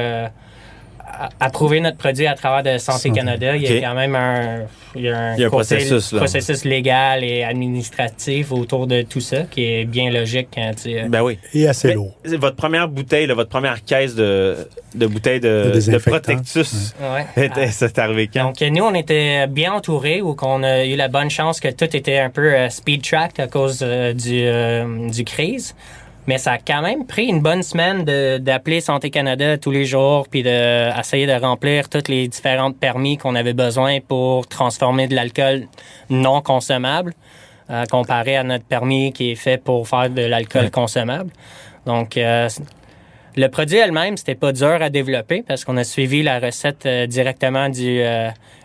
approuver 1.38 1.80
notre 1.80 1.96
produit 1.96 2.26
à 2.26 2.34
travers 2.34 2.62
de 2.62 2.78
Santé 2.78 3.10
Canada. 3.10 3.56
Il 3.56 3.62
y 3.62 3.78
a 3.78 3.88
quand 3.88 3.94
même 3.94 4.14
un, 4.14 4.62
il 4.94 5.02
y 5.02 5.08
a 5.08 5.32
un, 5.32 5.48
processus, 5.48 6.12
processus, 6.14 6.64
légal 6.64 7.22
et 7.24 7.44
administratif 7.44 8.52
autour 8.52 8.86
de 8.86 9.02
tout 9.02 9.20
ça 9.20 9.42
qui 9.42 9.64
est 9.64 9.84
bien 9.84 10.10
logique 10.10 10.48
quand 10.54 10.72
tu... 10.82 11.08
Ben 11.08 11.22
oui. 11.22 11.38
Et 11.54 11.68
assez 11.68 11.94
lourd. 11.94 12.12
Votre 12.24 12.56
première 12.56 12.88
bouteille, 12.88 13.26
votre 13.28 13.50
première 13.50 13.84
caisse 13.84 14.14
de, 14.14 14.56
de 14.94 15.06
bouteilles 15.06 15.40
de, 15.40 15.72
de, 15.74 15.98
Protectus, 15.98 16.94
ouais. 17.00 17.50
c'est 17.70 17.98
arrivé 17.98 18.28
quand? 18.32 18.46
Donc, 18.46 18.60
nous, 18.60 18.84
on 18.84 18.94
était 18.94 19.46
bien 19.46 19.72
entourés 19.72 20.22
ou 20.22 20.34
qu'on 20.34 20.62
a 20.62 20.84
eu 20.84 20.96
la 20.96 21.08
bonne 21.08 21.30
chance 21.30 21.60
que 21.60 21.68
tout 21.68 21.96
était 21.96 22.18
un 22.18 22.30
peu 22.30 22.54
euh, 22.54 22.68
speed 22.68 23.02
track 23.02 23.38
à 23.38 23.46
cause 23.46 23.80
euh, 23.82 24.12
du, 24.12 24.42
euh, 24.44 25.08
du 25.08 25.24
crise. 25.24 25.74
Mais 26.30 26.38
ça 26.38 26.52
a 26.52 26.58
quand 26.58 26.80
même 26.80 27.08
pris 27.08 27.26
une 27.26 27.40
bonne 27.40 27.64
semaine 27.64 28.04
d'appeler 28.04 28.80
Santé 28.80 29.10
Canada 29.10 29.58
tous 29.58 29.72
les 29.72 29.84
jours 29.84 30.28
puis 30.28 30.44
d'essayer 30.44 31.26
de, 31.26 31.32
de 31.32 31.40
remplir 31.44 31.88
toutes 31.88 32.06
les 32.06 32.28
différentes 32.28 32.78
permis 32.78 33.18
qu'on 33.18 33.34
avait 33.34 33.52
besoin 33.52 33.98
pour 33.98 34.46
transformer 34.46 35.08
de 35.08 35.16
l'alcool 35.16 35.66
non 36.08 36.40
consommable 36.40 37.14
euh, 37.68 37.84
comparé 37.90 38.36
à 38.36 38.44
notre 38.44 38.64
permis 38.64 39.12
qui 39.12 39.32
est 39.32 39.34
fait 39.34 39.60
pour 39.60 39.88
faire 39.88 40.08
de 40.08 40.22
l'alcool 40.22 40.70
consommable. 40.70 41.30
Donc, 41.84 42.16
euh, 42.16 42.48
le 43.34 43.48
produit 43.48 43.78
elle-même, 43.78 44.16
c'était 44.16 44.36
pas 44.36 44.52
dur 44.52 44.80
à 44.80 44.88
développer 44.88 45.42
parce 45.42 45.64
qu'on 45.64 45.78
a 45.78 45.84
suivi 45.84 46.22
la 46.22 46.38
recette 46.38 46.86
euh, 46.86 47.08
directement 47.08 47.68
du 47.68 48.02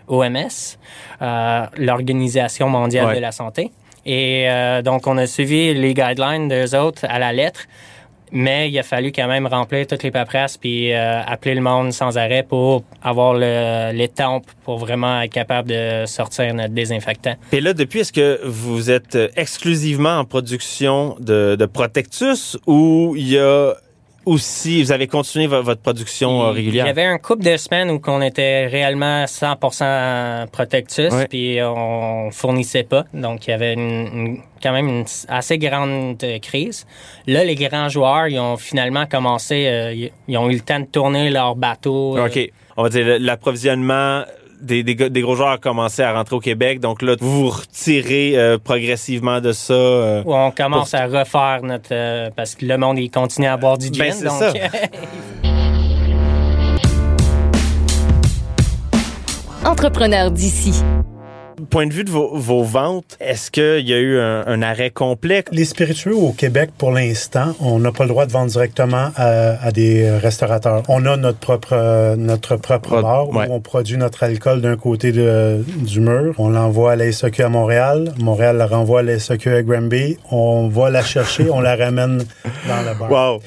OMS, 0.06 0.78
l'Organisation 1.20 2.68
mondiale 2.68 3.16
de 3.16 3.20
la 3.20 3.32
santé. 3.32 3.72
Et 4.06 4.48
euh, 4.48 4.80
donc, 4.82 5.06
on 5.06 5.18
a 5.18 5.26
suivi 5.26 5.74
les 5.74 5.92
guidelines 5.92 6.48
des 6.48 6.74
autres 6.74 7.04
à 7.08 7.18
la 7.18 7.32
lettre 7.32 7.66
mais 8.32 8.70
il 8.70 8.78
a 8.78 8.82
fallu 8.82 9.12
quand 9.12 9.28
même 9.28 9.46
remplir 9.46 9.86
toutes 9.86 10.02
les 10.02 10.10
paperasses 10.10 10.56
puis 10.56 10.92
euh, 10.92 11.22
appeler 11.22 11.54
le 11.54 11.60
monde 11.60 11.92
sans 11.92 12.18
arrêt 12.18 12.42
pour 12.42 12.82
avoir 13.02 13.34
le, 13.34 13.92
les 13.92 14.08
tempes 14.08 14.46
pour 14.64 14.78
vraiment 14.78 15.22
être 15.22 15.32
capable 15.32 15.68
de 15.68 16.04
sortir 16.06 16.52
notre 16.54 16.74
désinfectant. 16.74 17.34
Et 17.52 17.60
là, 17.60 17.72
depuis, 17.72 18.00
est-ce 18.00 18.12
que 18.12 18.40
vous 18.44 18.90
êtes 18.90 19.16
exclusivement 19.36 20.18
en 20.18 20.24
production 20.24 21.16
de, 21.20 21.56
de 21.58 21.66
Protectus 21.66 22.58
ou 22.66 23.14
il 23.16 23.28
y 23.28 23.38
a 23.38 23.74
aussi, 24.26 24.82
vous 24.82 24.92
avez 24.92 25.06
continué 25.06 25.46
votre 25.46 25.80
production 25.80 26.42
euh, 26.42 26.50
régulière? 26.50 26.84
Il 26.84 26.88
y 26.88 26.90
avait 26.90 27.04
un 27.04 27.18
couple 27.18 27.44
de 27.44 27.56
semaines 27.56 27.90
où 27.90 28.00
on 28.08 28.20
était 28.20 28.66
réellement 28.66 29.24
100% 29.24 30.48
Protectus, 30.48 31.12
puis 31.30 31.58
on 31.62 32.30
fournissait 32.32 32.82
pas. 32.82 33.04
Donc, 33.14 33.46
il 33.46 33.50
y 33.50 33.52
avait 33.54 33.74
une, 33.74 34.40
quand 34.62 34.72
même 34.72 34.88
une 34.88 35.04
assez 35.28 35.58
grande 35.58 36.22
euh, 36.24 36.38
crise. 36.40 36.86
Là, 37.26 37.44
les 37.44 37.54
grands 37.54 37.88
joueurs, 37.88 38.26
ils 38.26 38.40
ont 38.40 38.56
finalement 38.56 39.06
commencé, 39.06 39.66
euh, 39.68 40.08
ils 40.26 40.36
ont 40.36 40.50
eu 40.50 40.54
le 40.54 40.60
temps 40.60 40.80
de 40.80 40.86
tourner 40.86 41.30
leur 41.30 41.54
bateau. 41.54 42.18
OK. 42.18 42.50
On 42.76 42.82
va 42.82 42.88
dire 42.88 43.16
l'approvisionnement 43.20 44.24
des, 44.60 44.82
des, 44.82 45.20
gros 45.20 45.36
joueurs 45.36 45.60
commencé 45.60 46.02
à 46.02 46.12
rentrer 46.12 46.36
au 46.36 46.40
Québec. 46.40 46.80
Donc 46.80 47.02
là, 47.02 47.16
vous 47.20 47.44
vous 47.44 47.50
retirez 47.50 48.36
euh, 48.36 48.58
progressivement 48.58 49.40
de 49.40 49.52
ça. 49.52 49.74
Euh, 49.74 50.22
on 50.26 50.50
commence 50.50 50.94
à 50.94 51.06
refaire 51.06 51.60
notre... 51.62 51.88
Euh, 51.92 52.30
parce 52.34 52.54
que 52.54 52.64
le 52.64 52.78
monde, 52.78 52.98
il 52.98 53.10
continue 53.10 53.46
à 53.46 53.56
boire 53.56 53.78
du 53.78 53.90
ben, 53.90 54.12
gin. 54.12 54.24
donc... 54.24 54.38
Ça. 54.38 54.52
Entrepreneur 59.64 60.30
d'ici 60.30 60.82
point 61.70 61.86
de 61.86 61.92
vue 61.92 62.04
de 62.04 62.10
vos, 62.10 62.62
ventes, 62.62 63.16
est-ce 63.20 63.50
qu'il 63.50 63.86
y 63.86 63.92
a 63.92 63.98
eu 63.98 64.18
un, 64.18 64.62
arrêt 64.62 64.90
complet? 64.90 65.44
Les 65.52 65.64
spiritueux 65.64 66.14
au 66.14 66.32
Québec, 66.32 66.70
pour 66.76 66.92
l'instant, 66.92 67.54
on 67.60 67.78
n'a 67.78 67.92
pas 67.92 68.04
le 68.04 68.10
droit 68.10 68.26
de 68.26 68.32
vendre 68.32 68.50
directement 68.50 69.10
à, 69.16 69.70
des 69.72 70.10
restaurateurs. 70.10 70.82
On 70.88 71.04
a 71.06 71.16
notre 71.16 71.38
propre 71.38 72.16
notre 72.16 72.56
propre 72.56 73.00
bar 73.02 73.28
où 73.28 73.38
on 73.38 73.60
produit 73.60 73.96
notre 73.96 74.22
alcool 74.22 74.60
d'un 74.60 74.76
côté 74.76 75.12
de, 75.12 75.64
du 75.78 76.00
mur. 76.00 76.34
On 76.38 76.48
l'envoie 76.48 76.92
à 76.92 76.96
la 76.96 77.10
SAQ 77.12 77.42
à 77.42 77.48
Montréal. 77.48 78.12
Montréal 78.18 78.56
la 78.56 78.66
renvoie 78.66 79.00
à 79.00 79.02
la 79.02 79.18
SAQ 79.18 79.50
à 79.50 79.62
Granby. 79.62 80.18
On 80.30 80.68
va 80.68 80.90
la 80.90 81.02
chercher, 81.02 81.50
on 81.50 81.60
la 81.60 81.76
ramène 81.76 82.24
dans 82.68 82.82
le 82.82 82.98
bar. 82.98 83.10
Wow! 83.10 83.40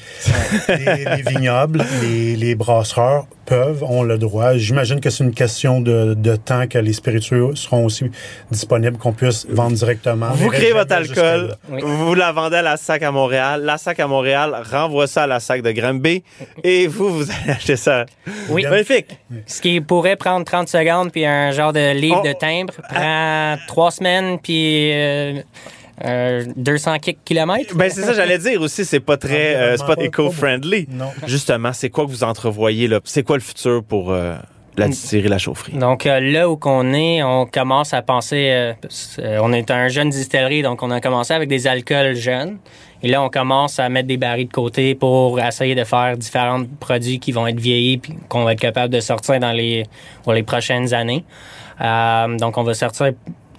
les, 0.69 1.05
les 1.05 1.29
vignobles, 1.29 1.83
les, 2.01 2.35
les 2.35 2.55
brasseurs 2.55 3.25
peuvent, 3.50 3.84
ont 3.84 4.03
le 4.03 4.20
droit. 4.20 4.56
J'imagine 4.56 5.01
que 5.01 5.10
c'est 5.10 5.24
une 5.24 5.34
question 5.34 5.82
de, 5.82 6.13
de, 6.13 6.36
temps 6.36 6.68
que 6.68 6.77
les 6.77 6.94
spiritueux 6.94 7.56
seront 7.56 7.86
aussi 7.86 8.06
disponibles, 8.51 8.98
qu'on 8.98 9.12
puisse 9.12 9.48
vendre 9.50 9.75
directement. 9.75 10.29
Vous 10.34 10.50
créez 10.50 10.72
votre 10.72 10.94
alcool, 10.94 11.56
vous 11.68 12.13
la 12.13 12.32
vendez 12.32 12.58
à 12.58 12.62
la 12.62 12.77
SAC 12.77 13.01
à 13.01 13.12
Montréal, 13.12 13.63
la 13.63 13.77
SAC 13.79 14.00
à 14.00 14.08
Montréal 14.08 14.56
renvoie 14.72 15.08
ça 15.08 15.24
à 15.24 15.27
la 15.27 15.39
SAC 15.39 15.63
de 15.63 15.72
Granby 15.72 16.24
et 16.63 16.88
vous, 16.88 17.10
vous 17.10 17.32
allez 17.32 17.51
acheter 17.51 17.75
ça. 17.75 18.06
Oui. 18.50 18.63
Magnifique. 18.70 19.18
Ce 19.48 19.60
qui 19.62 19.82
pourrait 19.82 20.15
prendre 20.15 20.46
30 20.46 20.70
secondes 20.70 21.12
puis 21.12 21.25
un 21.25 21.51
genre 21.51 21.74
de 21.74 21.94
livre 21.94 22.22
de 22.22 22.34
timbre 22.34 22.74
prend 22.88 23.58
trois 23.68 23.91
semaines 23.91 24.38
puis... 24.39 24.94
Euh, 24.94 25.41
200 26.03 26.94
euh, 26.94 27.12
kilomètres? 27.25 27.75
Ben 27.75 27.89
c'est 27.89 28.01
ça, 28.01 28.13
j'allais 28.13 28.38
dire 28.38 28.62
aussi, 28.62 28.86
c'est 28.86 29.00
pas 29.00 29.18
très, 29.18 29.56
euh, 29.56 29.77
c'est 29.77 29.86
pas 29.86 30.01
éco-friendly. 30.01 30.88
Justement, 31.27 31.74
c'est 31.74 31.89
quoi 31.89 32.06
que 32.06 32.12
vous 32.12 32.24
entrevoyez 32.24 32.88
là? 32.88 33.00
C'est 33.03 33.24
quoi 33.24 33.38
le 33.38 33.44
futur 33.44 33.84
pour 33.84 34.12
euh, 34.12 34.36
la 34.77 34.88
distillerie 34.88 35.27
La 35.27 35.38
Chaufferie? 35.38 35.74
Donc 35.74 36.06
là 36.06 36.50
où 36.50 36.56
qu'on 36.56 36.94
est, 36.94 37.22
on 37.24 37.46
commence 37.46 37.94
à 37.94 38.01
penser, 38.01 38.74
on 39.22 39.51
est 39.51 39.72
un 39.72 39.89
jeune 39.89 40.10
distillerie, 40.10 40.62
donc 40.62 40.84
on 40.84 40.91
a 40.91 41.01
commencé 41.01 41.34
avec 41.34 41.50
des 41.50 41.68
alcools 41.68 42.15
jeunes. 42.15 42.58
Et 43.01 43.08
là, 43.08 43.24
on 43.24 43.29
commence 43.29 43.79
à 43.79 43.88
mettre 43.88 44.10
des 44.10 44.18
barils 44.18 44.48
de 44.48 44.51
côté 44.51 44.94
pour 44.94 45.39
essayer 45.39 45.74
de 45.74 45.86
faire 45.86 46.18
différents 46.18 46.63
produits 46.82 47.20
qui 47.20 47.32
vont 47.32 47.48
être 47.48 47.60
vieillis 47.60 47.98
puis 47.98 48.13
qu'on 48.27 48.44
va 48.44 48.51
être 48.51 48.60
capable 48.60 48.94
de 48.94 49.00
sortir 49.00 49.39
dans 49.39 49.53
les 49.53 49.86
pour 50.24 50.34
les 50.34 50.44
prochaines 50.44 50.94
années. 50.94 51.24
donc, 51.79 52.58
on 52.58 52.63
va 52.63 52.74
sortir 52.74 53.13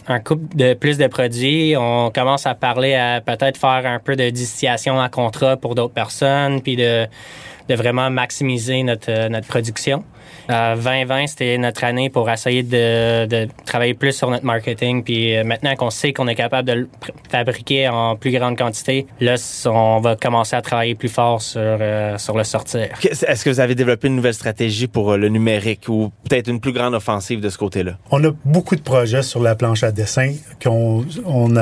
un 0.09 0.21
couple 0.21 0.57
de 0.57 0.75
plus 0.75 0.99
de 0.99 1.07
produits. 1.07 1.75
On 1.77 2.11
commence 2.11 2.47
à 2.47 2.55
parler 2.55 2.95
à 2.95 3.21
peut-être 3.21 3.57
faire 3.59 3.83
un 3.85 3.99
peu 3.99 4.17
de 4.17 4.31
distillation 4.31 5.01
à 5.01 5.09
contrat 5.09 5.57
pour 5.57 5.75
d'autres 5.75 5.95
personnes, 5.95 6.63
puis 6.63 6.77
de, 6.77 7.07
de 7.71 7.75
vraiment 7.77 8.11
maximiser 8.11 8.83
notre, 8.83 9.29
notre 9.29 9.47
production. 9.47 10.05
2020, 10.49 11.23
euh, 11.23 11.27
c'était 11.27 11.59
notre 11.59 11.85
année 11.85 12.11
pour 12.11 12.29
essayer 12.29 12.63
de, 12.65 13.49
travailler 13.65 13.95
plus 13.95 14.13
sur 14.13 14.31
notre 14.31 14.45
marketing. 14.45 15.05
Puis 15.05 15.37
euh, 15.37 15.45
maintenant 15.45 15.75
qu'on 15.77 15.91
sait 15.91 16.13
qu'on 16.13 16.27
est 16.27 16.35
capable 16.35 16.69
de 16.69 16.73
le 16.73 16.89
fabriquer 17.31 17.89
en 17.89 18.17
plus 18.17 18.33
grande 18.33 18.59
quantité, 18.59 19.07
là, 19.21 19.37
on 19.67 20.01
va 20.01 20.17
commencer 20.17 20.57
à 20.57 20.63
travailler 20.63 20.97
plus 20.97 21.09
fort 21.09 21.41
sur, 21.41 21.61
euh, 21.61 22.19
sur 22.19 22.37
le 22.37 22.45
sortir. 22.45 22.89
Est-ce 23.03 23.45
que 23.45 23.51
vous 23.51 23.61
avez 23.61 23.75
développé 23.75 24.09
une 24.09 24.17
nouvelle 24.17 24.35
stratégie 24.35 24.89
pour 24.89 25.17
le 25.17 25.29
numérique 25.29 25.89
ou 25.89 26.11
peut-être 26.29 26.49
une 26.49 26.61
plus 26.61 26.73
grande 26.73 26.95
offensive 26.95 27.41
de 27.41 27.49
ce 27.49 27.59
côté-là? 27.59 27.93
On 28.11 28.23
a 28.25 28.31
beaucoup 28.45 28.75
de 28.75 28.83
projets 28.83 29.23
sur 29.23 29.41
la 29.41 29.55
planche 29.55 29.85
à 29.85 29.93
dessin 29.93 30.33
qu'on 30.63 31.05
on 31.25 31.55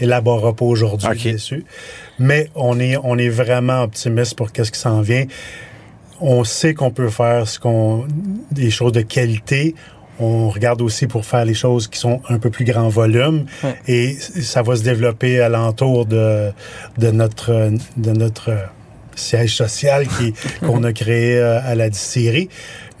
élaborera 0.00 0.54
pas 0.54 0.64
aujourd'hui 0.64 1.32
dessus. 1.32 1.64
Mais 2.18 2.50
on 2.54 2.80
est, 2.80 2.96
on 3.02 3.16
est 3.18 3.28
vraiment 3.28 3.82
optimiste 3.82 4.36
pour 4.36 4.52
qu'est-ce 4.52 4.72
qui 4.72 4.78
s'en 4.78 5.00
vient. 5.00 5.26
On 6.20 6.44
sait 6.44 6.74
qu'on 6.74 6.90
peut 6.90 7.10
faire 7.10 7.46
ce 7.46 7.60
qu'on 7.60 8.06
des 8.50 8.70
choses 8.70 8.92
de 8.92 9.02
qualité. 9.02 9.74
On 10.20 10.48
regarde 10.48 10.82
aussi 10.82 11.06
pour 11.06 11.24
faire 11.24 11.44
les 11.44 11.54
choses 11.54 11.86
qui 11.86 11.98
sont 11.98 12.20
un 12.28 12.38
peu 12.40 12.50
plus 12.50 12.64
grand 12.64 12.88
volume. 12.88 13.46
Et 13.86 14.14
ça 14.14 14.62
va 14.62 14.74
se 14.74 14.82
développer 14.82 15.40
alentour 15.40 16.06
de, 16.06 16.50
de 16.98 17.10
notre 17.12 17.70
de 17.96 18.10
notre 18.10 18.50
siège 19.18 19.56
social 19.56 20.06
qui 20.06 20.34
qu'on 20.60 20.82
a 20.84 20.92
créé 20.92 21.36
euh, 21.36 21.60
à 21.62 21.74
la 21.74 21.90
distillerie 21.90 22.48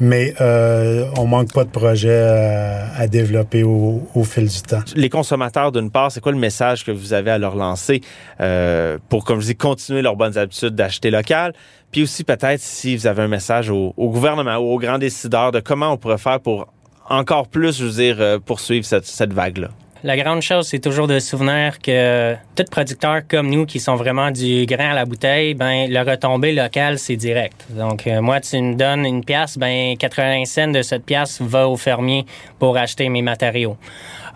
mais 0.00 0.34
euh, 0.40 1.06
on 1.16 1.26
manque 1.26 1.52
pas 1.52 1.64
de 1.64 1.70
projets 1.70 2.08
euh, 2.10 2.86
à, 2.96 3.06
développer 3.06 3.62
au, 3.62 4.00
fil 4.24 4.48
du 4.48 4.62
temps. 4.62 4.82
Les 4.94 5.08
consommateurs, 5.08 5.72
d'une 5.72 5.90
part, 5.90 6.12
c'est 6.12 6.20
quoi 6.20 6.32
le 6.32 6.38
message 6.38 6.84
que 6.84 6.90
vous 6.90 7.12
avez 7.12 7.30
à 7.30 7.38
leur 7.38 7.56
lancer 7.56 8.00
euh, 8.40 8.98
pour, 9.08 9.24
comme 9.24 9.40
je 9.40 9.46
dis, 9.46 9.56
continuer 9.56 10.02
leurs 10.02 10.16
bonnes 10.16 10.38
habitudes 10.38 10.74
d'acheter 10.74 11.10
local? 11.10 11.52
Puis 11.90 12.02
aussi, 12.02 12.22
peut-être, 12.22 12.60
si 12.60 12.96
vous 12.96 13.06
avez 13.06 13.22
un 13.22 13.28
message 13.28 13.70
au, 13.70 13.92
gouvernement 13.96 14.56
ou 14.56 14.74
aux 14.74 14.78
grands 14.78 14.98
décideurs 14.98 15.52
de 15.52 15.60
comment 15.60 15.92
on 15.92 15.96
pourrait 15.96 16.18
faire 16.18 16.40
pour 16.40 16.68
encore 17.08 17.48
plus, 17.48 17.78
je 17.78 17.84
veux 17.86 18.02
dire, 18.02 18.40
poursuivre 18.44 18.84
cette, 18.84 19.06
cette 19.06 19.32
vague-là. 19.32 19.70
La 20.04 20.16
grande 20.16 20.42
chose, 20.42 20.68
c'est 20.68 20.78
toujours 20.78 21.08
de 21.08 21.18
souvenir 21.18 21.80
que 21.80 22.34
tout 22.54 22.62
producteur 22.70 23.22
comme 23.28 23.50
nous 23.50 23.66
qui 23.66 23.80
sont 23.80 23.96
vraiment 23.96 24.30
du 24.30 24.64
grain 24.64 24.92
à 24.92 24.94
la 24.94 25.04
bouteille, 25.04 25.54
ben 25.54 25.90
le 25.90 26.08
retombée 26.08 26.52
locale, 26.52 27.00
c'est 27.00 27.16
direct. 27.16 27.66
Donc 27.70 28.06
euh, 28.06 28.20
moi, 28.20 28.40
tu 28.40 28.62
me 28.62 28.76
donnes 28.76 29.04
une 29.04 29.24
pièce, 29.24 29.58
ben 29.58 29.96
80 29.96 30.44
cents 30.44 30.68
de 30.68 30.82
cette 30.82 31.04
pièce 31.04 31.42
va 31.42 31.68
au 31.68 31.76
fermier 31.76 32.26
pour 32.60 32.76
acheter 32.76 33.08
mes 33.08 33.22
matériaux. 33.22 33.76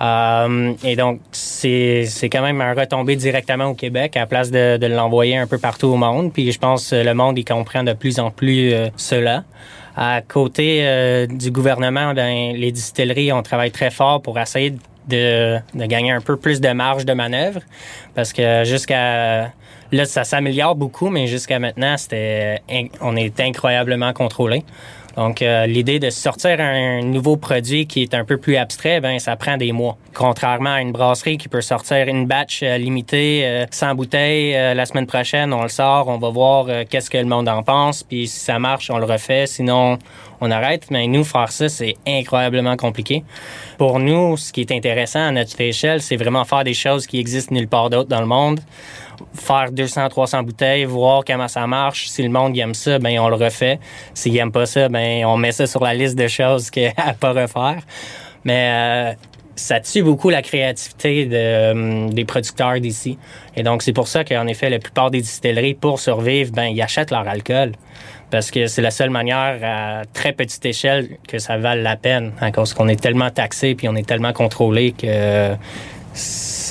Euh, 0.01 0.73
et 0.83 0.97
donc 0.97 1.21
c'est 1.31 2.09
quand 2.25 2.43
même 2.43 2.61
un 2.61 2.75
retombé 2.75 3.15
directement 3.15 3.67
au 3.67 3.75
Québec 3.75 4.17
à 4.17 4.21
la 4.21 4.27
place 4.27 4.51
de, 4.51 4.85
l'envoyer 4.87 5.37
un 5.37 5.47
peu 5.47 5.59
partout 5.59 5.87
au 5.87 5.97
monde. 5.97 6.33
Puis 6.33 6.51
je 6.51 6.59
pense 6.59 6.91
que 6.91 6.97
le 6.97 7.15
monde 7.15 7.39
y 7.39 7.45
comprend 7.45 7.85
de 7.85 7.93
plus 7.93 8.19
en 8.19 8.33
plus 8.33 8.73
euh, 8.73 8.89
cela. 8.97 9.45
À 9.95 10.23
côté 10.23 11.27
du 11.29 11.51
gouvernement, 11.51 12.15
ben, 12.15 12.57
les 12.57 12.73
distilleries, 12.73 13.31
on 13.31 13.43
travaille 13.43 13.71
très 13.71 13.91
fort 13.91 14.23
pour 14.23 14.39
essayer 14.39 14.71
de 14.71 14.79
de, 15.09 15.59
de, 15.75 15.87
gagner 15.87 16.13
un 16.13 16.21
peu 16.21 16.37
plus 16.37 16.61
de 16.61 16.69
marge 16.71 17.05
de 17.05 17.13
manœuvre 17.13 17.61
parce 18.15 18.33
que 18.33 18.65
jusqu'à 18.65 19.53
là 19.93 20.05
ça 20.05 20.25
s'améliore 20.25 20.75
beaucoup 20.75 21.09
mais 21.09 21.27
jusqu'à 21.27 21.59
maintenant 21.59 21.97
c'était 21.97 22.63
on 23.01 23.17
est 23.17 23.41
incroyablement 23.41 24.13
contrôlé. 24.13 24.65
Donc, 25.17 25.43
euh, 25.43 25.67
l'idée 25.67 25.99
de 25.99 26.11
sortir 26.11 26.61
un 26.61 27.03
nouveau 27.03 27.37
produit 27.37 27.87
qui 27.87 28.03
est 28.03 28.15
un 28.15 28.25
peu 28.25 28.39
plus 28.39 28.57
abstrait, 28.57 29.01
ben 29.01 29.19
ça 29.19 29.37
prend 29.37 29.57
des 29.57 29.73
mois. 29.73 29.97
Contrairement 30.15 30.75
à 30.75 30.81
une 30.81 30.93
brasserie 30.93 31.39
qui 31.39 31.49
peut 31.49 31.61
sortir 31.61 32.09
une 32.09 32.27
batch 32.27 32.63
euh, 32.63 32.79
limitée, 32.79 33.43
euh, 33.45 33.67
100 33.71 33.95
bouteilles, 33.95 34.57
euh, 34.57 34.75
la 34.75 34.87
semaine 34.87 35.07
prochaine, 35.07 35.53
on 35.53 35.63
le 35.63 35.69
sort, 35.69 36.09
on 36.09 36.19
va 36.19 36.31
voir 36.31 36.67
qu'est-ce 36.89 37.11
que 37.11 37.19
le 37.19 37.27
monde 37.27 37.49
en 37.49 37.63
pense, 37.63 38.03
puis 38.03 38.27
si 38.27 38.41
ça 38.41 38.59
marche, 38.59 38.91
on 38.91 38.99
le 38.99 39.05
refait, 39.05 39.47
sinon 39.47 39.99
on 40.43 40.51
arrête. 40.51 40.91
Mais 40.91 41.07
nous, 41.07 41.25
faire 41.25 41.51
ça, 41.51 41.69
c'est 41.69 41.95
incroyablement 42.07 42.77
compliqué. 42.77 43.25
Pour 43.79 43.99
nous, 43.99 44.37
ce 44.37 44.53
qui 44.53 44.61
est 44.61 44.73
intéressant 44.73 45.27
à 45.27 45.31
notre 45.31 45.59
échelle, 45.61 46.03
c'est 46.03 46.17
vraiment 46.17 46.45
faire 46.45 46.65
des 46.65 46.75
choses 46.75 47.07
qui 47.07 47.19
existent 47.19 47.55
nulle 47.55 47.69
part 47.69 47.89
d'autre 47.89 48.09
dans 48.09 48.21
le 48.21 48.27
monde 48.27 48.61
faire 49.35 49.71
200, 49.71 50.09
300 50.09 50.43
bouteilles, 50.43 50.85
voir 50.85 51.23
comment 51.25 51.47
ça 51.47 51.67
marche. 51.67 52.09
Si 52.09 52.23
le 52.23 52.29
monde 52.29 52.57
aime 52.59 52.75
ça, 52.75 52.99
ben 52.99 53.19
on 53.21 53.29
le 53.29 53.37
refait. 53.37 53.79
S'il 54.15 54.37
aime 54.37 54.51
pas 54.51 54.67
ça, 54.67 54.89
ben 54.89 55.25
on 55.25 55.37
met 55.37 55.53
ça 55.53 55.67
sur 55.67 55.83
la 55.85 55.95
liste 55.95 56.17
de 56.17 56.27
choses 56.27 56.71
à 56.97 57.15
pas 57.15 57.33
refaire. 57.33 57.83
Mais 58.45 58.71
euh, 58.73 59.13
ça 59.55 59.81
tue 59.81 60.03
beaucoup 60.03 60.31
la 60.31 60.43
créativité 60.43 61.71
hum, 61.71 62.13
des 62.13 62.25
producteurs 62.25 62.81
d'ici. 62.81 63.19
Et 63.57 63.63
donc, 63.63 63.83
c'est 63.83 63.93
pour 63.93 64.09
ça 64.09 64.25
qu'en 64.25 64.47
effet, 64.47 64.71
la 64.71 64.79
plupart 64.79 65.11
des 65.11 65.21
distilleries, 65.21 65.75
pour 65.75 66.01
survivre, 66.01 66.53
ben, 66.53 66.65
ils 66.65 66.83
achètent 66.83 67.11
leur 67.11 67.29
alcool. 67.29 67.73
Parce 68.33 68.51
que 68.51 68.67
c'est 68.67 68.81
la 68.81 68.91
seule 68.91 69.11
manière 69.11 69.59
à 69.63 70.05
très 70.11 70.33
petite 70.33 70.65
échelle 70.65 71.19
que 71.29 71.39
ça 71.39 71.59
vale 71.59 71.83
la 71.83 71.97
peine. 71.97 72.33
À 72.41 72.51
cause 72.51 72.73
qu'on 72.73 72.89
est 72.89 72.99
tellement 72.99 73.29
taxé 73.29 73.75
puis 73.75 73.91
on 73.91 73.95
est 73.95 74.09
tellement 74.09 74.33
contrôlé 74.33 74.93
que 74.93 75.55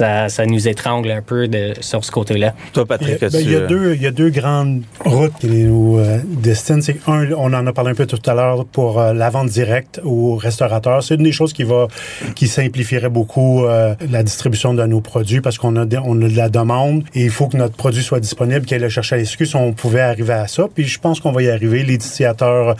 ça, 0.01 0.29
ça 0.29 0.45
nous 0.47 0.67
étrangle 0.67 1.11
un 1.11 1.21
peu 1.21 1.47
de, 1.47 1.73
sur 1.79 2.03
ce 2.03 2.11
côté-là. 2.11 2.55
Toi, 2.73 2.85
Patrick, 2.87 3.19
Ben, 3.21 3.29
il, 3.39 3.51
y 3.51 3.55
a 3.55 3.61
tu... 3.61 3.67
deux, 3.67 3.93
il 3.95 4.01
y 4.01 4.07
a 4.07 4.11
deux 4.11 4.31
grandes 4.31 4.81
routes 5.05 5.33
qui 5.39 5.47
nous 5.47 5.99
euh, 5.99 6.17
destinent. 6.25 6.81
C'est 6.81 6.97
un, 7.07 7.31
on 7.33 7.53
en 7.53 7.67
a 7.67 7.71
parlé 7.73 7.91
un 7.91 7.93
peu 7.95 8.07
tout 8.07 8.21
à 8.29 8.33
l'heure 8.33 8.65
pour 8.65 8.99
euh, 8.99 9.13
la 9.13 9.29
vente 9.29 9.49
directe 9.49 10.01
aux 10.03 10.35
restaurateurs. 10.35 11.03
C'est 11.03 11.15
une 11.15 11.23
des 11.23 11.31
choses 11.31 11.53
qui 11.53 11.63
va, 11.63 11.87
qui 12.35 12.47
simplifierait 12.47 13.09
beaucoup 13.09 13.65
euh, 13.65 13.93
la 14.09 14.23
distribution 14.23 14.73
de 14.73 14.83
nos 14.85 15.01
produits 15.01 15.41
parce 15.41 15.59
qu'on 15.59 15.75
a, 15.75 15.85
des- 15.85 15.99
on 16.03 16.19
a 16.23 16.27
de 16.27 16.35
la 16.35 16.49
demande 16.49 17.03
et 17.13 17.23
il 17.25 17.29
faut 17.29 17.47
que 17.47 17.57
notre 17.57 17.75
produit 17.75 18.01
soit 18.01 18.19
disponible, 18.19 18.65
qu'elle 18.65 18.81
le 18.81 18.89
cherche 18.89 19.13
à 19.13 19.23
si 19.23 19.55
on 19.55 19.73
pouvait 19.73 20.01
arriver 20.01 20.33
à 20.33 20.47
ça. 20.47 20.67
Puis 20.73 20.85
je 20.85 20.99
pense 20.99 21.19
qu'on 21.19 21.31
va 21.31 21.43
y 21.43 21.49
arriver. 21.49 21.83
Les 21.83 21.97
distillateurs, 21.97 22.75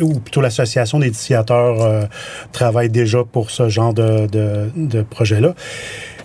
ou 0.00 0.20
plutôt 0.20 0.40
l'association 0.40 0.98
des 1.00 1.10
distillateurs 1.10 1.82
euh, 1.82 2.02
travaille 2.52 2.90
déjà 2.90 3.24
pour 3.24 3.50
ce 3.50 3.68
genre 3.68 3.92
de, 3.92 4.26
de, 4.28 4.70
de 4.76 5.02
projet-là. 5.02 5.54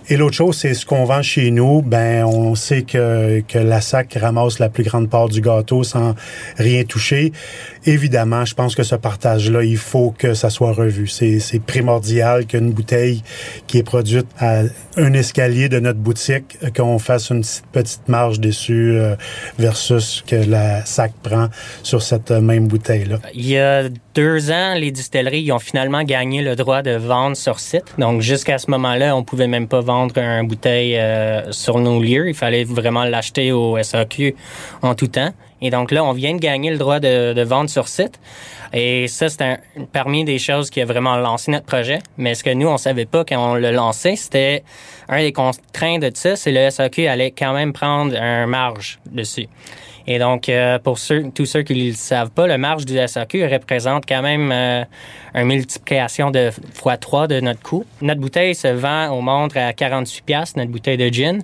Et 0.08 0.16
l'autre 0.16 0.36
chose, 0.36 0.56
c'est 0.56 0.74
ce 0.74 0.86
qu'on 0.86 1.04
vend 1.04 1.22
chez 1.22 1.50
nous. 1.50 1.82
Ben, 1.82 2.24
on 2.24 2.54
sait 2.54 2.82
que, 2.82 3.40
que 3.40 3.58
la 3.58 3.80
SAC 3.80 4.16
ramasse 4.20 4.60
la 4.60 4.68
plus 4.68 4.84
grande 4.84 5.10
part 5.10 5.28
du 5.28 5.40
gâteau 5.40 5.82
sans 5.82 6.14
rien 6.58 6.84
toucher. 6.84 7.32
Évidemment, 7.86 8.44
je 8.44 8.54
pense 8.54 8.74
que 8.76 8.84
ce 8.84 8.94
partage-là, 8.94 9.64
il 9.64 9.76
faut 9.78 10.14
que 10.16 10.34
ça 10.34 10.48
soit 10.50 10.72
revu. 10.72 11.08
C'est, 11.08 11.40
primordial 11.66 12.46
qu'une 12.46 12.70
bouteille 12.70 13.22
qui 13.66 13.78
est 13.78 13.82
produite 13.82 14.26
à 14.38 14.62
un 14.96 15.12
escalier 15.12 15.68
de 15.68 15.80
notre 15.80 15.98
boutique, 15.98 16.56
euh, 16.62 16.70
qu'on 16.70 16.98
fasse 16.98 17.30
une 17.30 17.42
petite- 17.72 18.08
marge 18.08 18.38
dessus 18.40 18.92
euh, 18.96 19.16
versus 19.58 20.22
que 20.26 20.36
la 20.36 20.84
SAC 20.84 21.12
prend 21.22 21.48
sur 21.82 22.02
cette 22.02 22.30
euh, 22.30 22.40
même 22.40 22.68
bouteille-là. 22.68 23.18
Deux 24.16 24.50
ans, 24.50 24.72
les 24.74 24.90
distilleries 24.90 25.52
ont 25.52 25.58
finalement 25.58 26.02
gagné 26.02 26.40
le 26.40 26.56
droit 26.56 26.80
de 26.80 26.92
vendre 26.92 27.36
sur 27.36 27.60
site. 27.60 27.84
Donc, 27.98 28.22
jusqu'à 28.22 28.56
ce 28.56 28.70
moment-là, 28.70 29.14
on 29.14 29.22
pouvait 29.22 29.46
même 29.46 29.68
pas 29.68 29.82
vendre 29.82 30.16
un 30.16 30.42
bouteille 30.42 30.96
euh, 30.96 31.52
sur 31.52 31.78
nos 31.78 32.00
lieux. 32.00 32.26
Il 32.30 32.34
fallait 32.34 32.64
vraiment 32.64 33.04
l'acheter 33.04 33.52
au 33.52 33.76
SAQ 33.76 34.34
en 34.80 34.94
tout 34.94 35.08
temps. 35.08 35.32
Et 35.60 35.68
donc 35.68 35.90
là, 35.90 36.02
on 36.02 36.12
vient 36.12 36.34
de 36.34 36.40
gagner 36.40 36.70
le 36.70 36.78
droit 36.78 36.98
de, 36.98 37.42
vendre 37.42 37.68
sur 37.68 37.88
site. 37.88 38.18
Et 38.72 39.06
ça, 39.06 39.28
c'est 39.28 39.42
un- 39.42 39.58
parmi 39.92 40.24
des 40.24 40.38
choses 40.38 40.70
qui 40.70 40.80
a 40.80 40.86
vraiment 40.86 41.16
lancé 41.16 41.50
notre 41.50 41.66
projet. 41.66 41.98
Mais 42.16 42.34
ce 42.34 42.42
que 42.42 42.50
nous, 42.50 42.68
on 42.68 42.78
savait 42.78 43.06
pas 43.06 43.22
quand 43.24 43.52
on 43.52 43.54
le 43.54 43.70
lançait, 43.70 44.16
c'était 44.16 44.64
un 45.10 45.18
des 45.20 45.32
contraintes 45.32 46.02
de 46.02 46.10
ça, 46.14 46.36
c'est 46.36 46.52
le 46.52 46.70
SAQ 46.70 47.06
allait 47.06 47.32
quand 47.32 47.52
même 47.52 47.74
prendre 47.74 48.16
un 48.18 48.46
marge 48.46 48.98
dessus. 49.10 49.48
Et 50.06 50.18
donc, 50.18 50.48
euh, 50.48 50.78
pour 50.78 50.98
ceux, 50.98 51.30
tous 51.34 51.46
ceux 51.46 51.62
qui 51.62 51.74
ne 51.74 51.88
le 51.90 51.94
savent 51.94 52.30
pas, 52.30 52.46
le 52.46 52.58
marge 52.58 52.84
du 52.84 52.96
SAQ 52.96 53.46
représente 53.46 54.04
quand 54.06 54.22
même 54.22 54.52
euh, 54.52 54.84
une 55.34 55.46
multiplication 55.46 56.30
de 56.30 56.50
fois 56.74 56.96
3 56.96 57.26
de 57.26 57.40
notre 57.40 57.60
coût. 57.60 57.84
Notre 58.00 58.20
bouteille 58.20 58.54
se 58.54 58.68
vend 58.68 59.10
au 59.10 59.20
monde 59.20 59.56
à 59.56 59.72
48 59.72 60.24
piastres, 60.24 60.58
notre 60.58 60.70
bouteille 60.70 60.96
de 60.96 61.08
gin, 61.08 61.42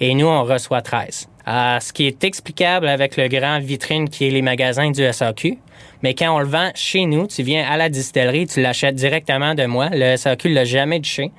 et 0.00 0.14
nous, 0.14 0.26
on 0.26 0.44
reçoit 0.44 0.82
13. 0.82 1.28
Euh, 1.46 1.78
ce 1.78 1.92
qui 1.92 2.06
est 2.06 2.24
explicable 2.24 2.88
avec 2.88 3.16
le 3.18 3.28
grand 3.28 3.58
vitrine 3.58 4.08
qui 4.08 4.26
est 4.26 4.30
les 4.30 4.40
magasins 4.40 4.90
du 4.90 5.04
SAQ. 5.12 5.58
Mais 6.02 6.14
quand 6.14 6.34
on 6.34 6.38
le 6.38 6.46
vend 6.46 6.70
chez 6.74 7.04
nous, 7.04 7.26
tu 7.26 7.42
viens 7.42 7.66
à 7.68 7.76
la 7.76 7.88
distillerie, 7.88 8.46
tu 8.46 8.62
l'achètes 8.62 8.94
directement 8.94 9.54
de 9.54 9.64
moi. 9.66 9.90
Le 9.92 10.16
SAQ 10.16 10.48
l'a 10.50 10.64
jamais 10.64 11.00
touché. 11.00 11.32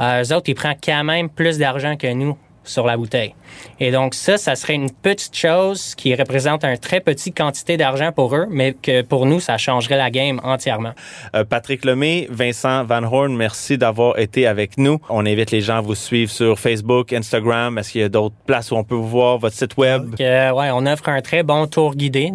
Euh, 0.00 0.22
eux 0.22 0.32
autres, 0.34 0.48
ils 0.48 0.54
prennent 0.54 0.76
quand 0.82 1.04
même 1.04 1.28
plus 1.28 1.58
d'argent 1.58 1.96
que 1.96 2.12
nous 2.12 2.36
sur 2.64 2.86
la 2.86 2.96
bouteille. 2.96 3.34
Et 3.80 3.90
donc 3.90 4.14
ça, 4.14 4.36
ça 4.36 4.56
serait 4.56 4.74
une 4.74 4.90
petite 4.90 5.36
chose 5.36 5.94
qui 5.94 6.14
représente 6.14 6.64
un 6.64 6.76
très 6.76 7.00
petit 7.00 7.32
quantité 7.32 7.76
d'argent 7.76 8.12
pour 8.12 8.34
eux, 8.34 8.46
mais 8.50 8.74
que 8.74 9.02
pour 9.02 9.26
nous, 9.26 9.40
ça 9.40 9.58
changerait 9.58 9.96
la 9.96 10.10
game 10.10 10.40
entièrement. 10.42 10.92
Euh, 11.34 11.44
Patrick 11.44 11.84
Lemay, 11.84 12.26
Vincent 12.30 12.84
Van 12.84 13.02
Horn, 13.02 13.34
merci 13.34 13.78
d'avoir 13.78 14.18
été 14.18 14.46
avec 14.46 14.78
nous. 14.78 14.98
On 15.08 15.26
invite 15.26 15.50
les 15.50 15.60
gens 15.60 15.78
à 15.78 15.80
vous 15.80 15.94
suivre 15.94 16.30
sur 16.30 16.58
Facebook, 16.58 17.12
Instagram. 17.12 17.78
Est-ce 17.78 17.92
qu'il 17.92 18.00
y 18.00 18.04
a 18.04 18.08
d'autres 18.08 18.34
places 18.46 18.70
où 18.70 18.76
on 18.76 18.84
peut 18.84 18.94
vous 18.94 19.08
voir, 19.08 19.38
votre 19.38 19.56
site 19.56 19.76
web? 19.76 20.10
Donc, 20.10 20.20
euh, 20.20 20.52
ouais, 20.52 20.70
on 20.72 20.86
offre 20.86 21.08
un 21.08 21.20
très 21.20 21.42
bon 21.42 21.66
tour 21.66 21.94
guidé 21.94 22.32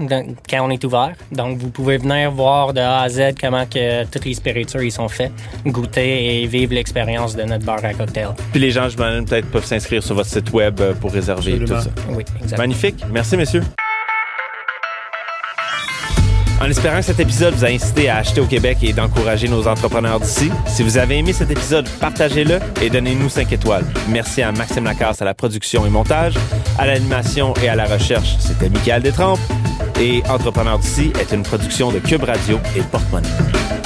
quand 0.50 0.66
on 0.66 0.70
est 0.70 0.84
ouvert. 0.84 1.14
Donc, 1.32 1.58
vous 1.58 1.70
pouvez 1.70 1.98
venir 1.98 2.32
voir 2.32 2.74
de 2.74 2.82
A 2.82 3.02
à 3.02 3.10
Z 3.10 3.36
comment 3.40 3.66
que 3.66 4.06
toutes 4.06 4.26
les 4.26 4.34
spiritueux 4.34 4.86
ils 4.86 4.92
sont 4.92 5.08
faits, 5.08 5.32
goûter 5.66 6.42
et 6.42 6.48
vivre 6.48 6.74
l'expérience 6.74 7.36
de 7.36 7.44
notre 7.44 7.66
bar 7.66 7.84
à 7.84 7.94
cocktail. 7.94 8.30
Puis 8.52 8.60
les 8.60 8.72
gens, 8.72 8.90
je 8.90 8.98
m'imagine, 8.98 9.26
peut-être 9.26 9.50
peuvent 9.50 9.66
s'inscrire 9.66 10.04
sur 10.04 10.19
votre 10.20 10.30
site 10.30 10.52
web 10.52 10.82
euh, 10.82 10.94
pour 10.94 11.14
réserver 11.14 11.54
Absolument. 11.54 11.78
tout 11.80 11.84
ça. 11.84 11.90
Oui, 12.10 12.26
exactement. 12.36 12.58
Magnifique. 12.58 13.06
Merci, 13.10 13.38
messieurs. 13.38 13.64
En 16.62 16.66
espérant 16.70 16.98
que 16.98 17.04
cet 17.04 17.22
épisode 17.22 17.54
vous 17.54 17.64
a 17.64 17.70
incité 17.70 18.10
à 18.10 18.18
acheter 18.18 18.42
au 18.42 18.46
Québec 18.46 18.80
et 18.82 18.92
d'encourager 18.92 19.48
nos 19.48 19.66
entrepreneurs 19.66 20.20
d'ici, 20.20 20.52
si 20.68 20.84
vous 20.84 20.98
avez 20.98 21.20
aimé 21.20 21.32
cet 21.32 21.50
épisode, 21.52 21.88
partagez-le 22.02 22.60
et 22.82 22.90
donnez-nous 22.90 23.30
5 23.30 23.50
étoiles. 23.54 23.86
Merci 24.10 24.42
à 24.42 24.52
Maxime 24.52 24.84
Lacasse 24.84 25.22
à 25.22 25.26
la 25.26 25.34
production 25.34 25.86
et 25.86 25.90
montage, 25.90 26.34
à 26.78 26.86
l'animation 26.86 27.54
et 27.64 27.70
à 27.70 27.76
la 27.76 27.86
recherche. 27.86 28.36
C'était 28.40 28.68
Michael 28.70 29.04
Détrempe. 29.04 29.40
Et 30.02 30.22
Entrepreneurs 30.30 30.80
d'ici 30.80 31.14
est 31.20 31.34
une 31.34 31.44
production 31.44 31.94
de 31.94 32.00
Cube 32.00 32.24
Radio 32.24 32.60
et 32.76 32.82
Porte-Monnaie. 32.82 33.79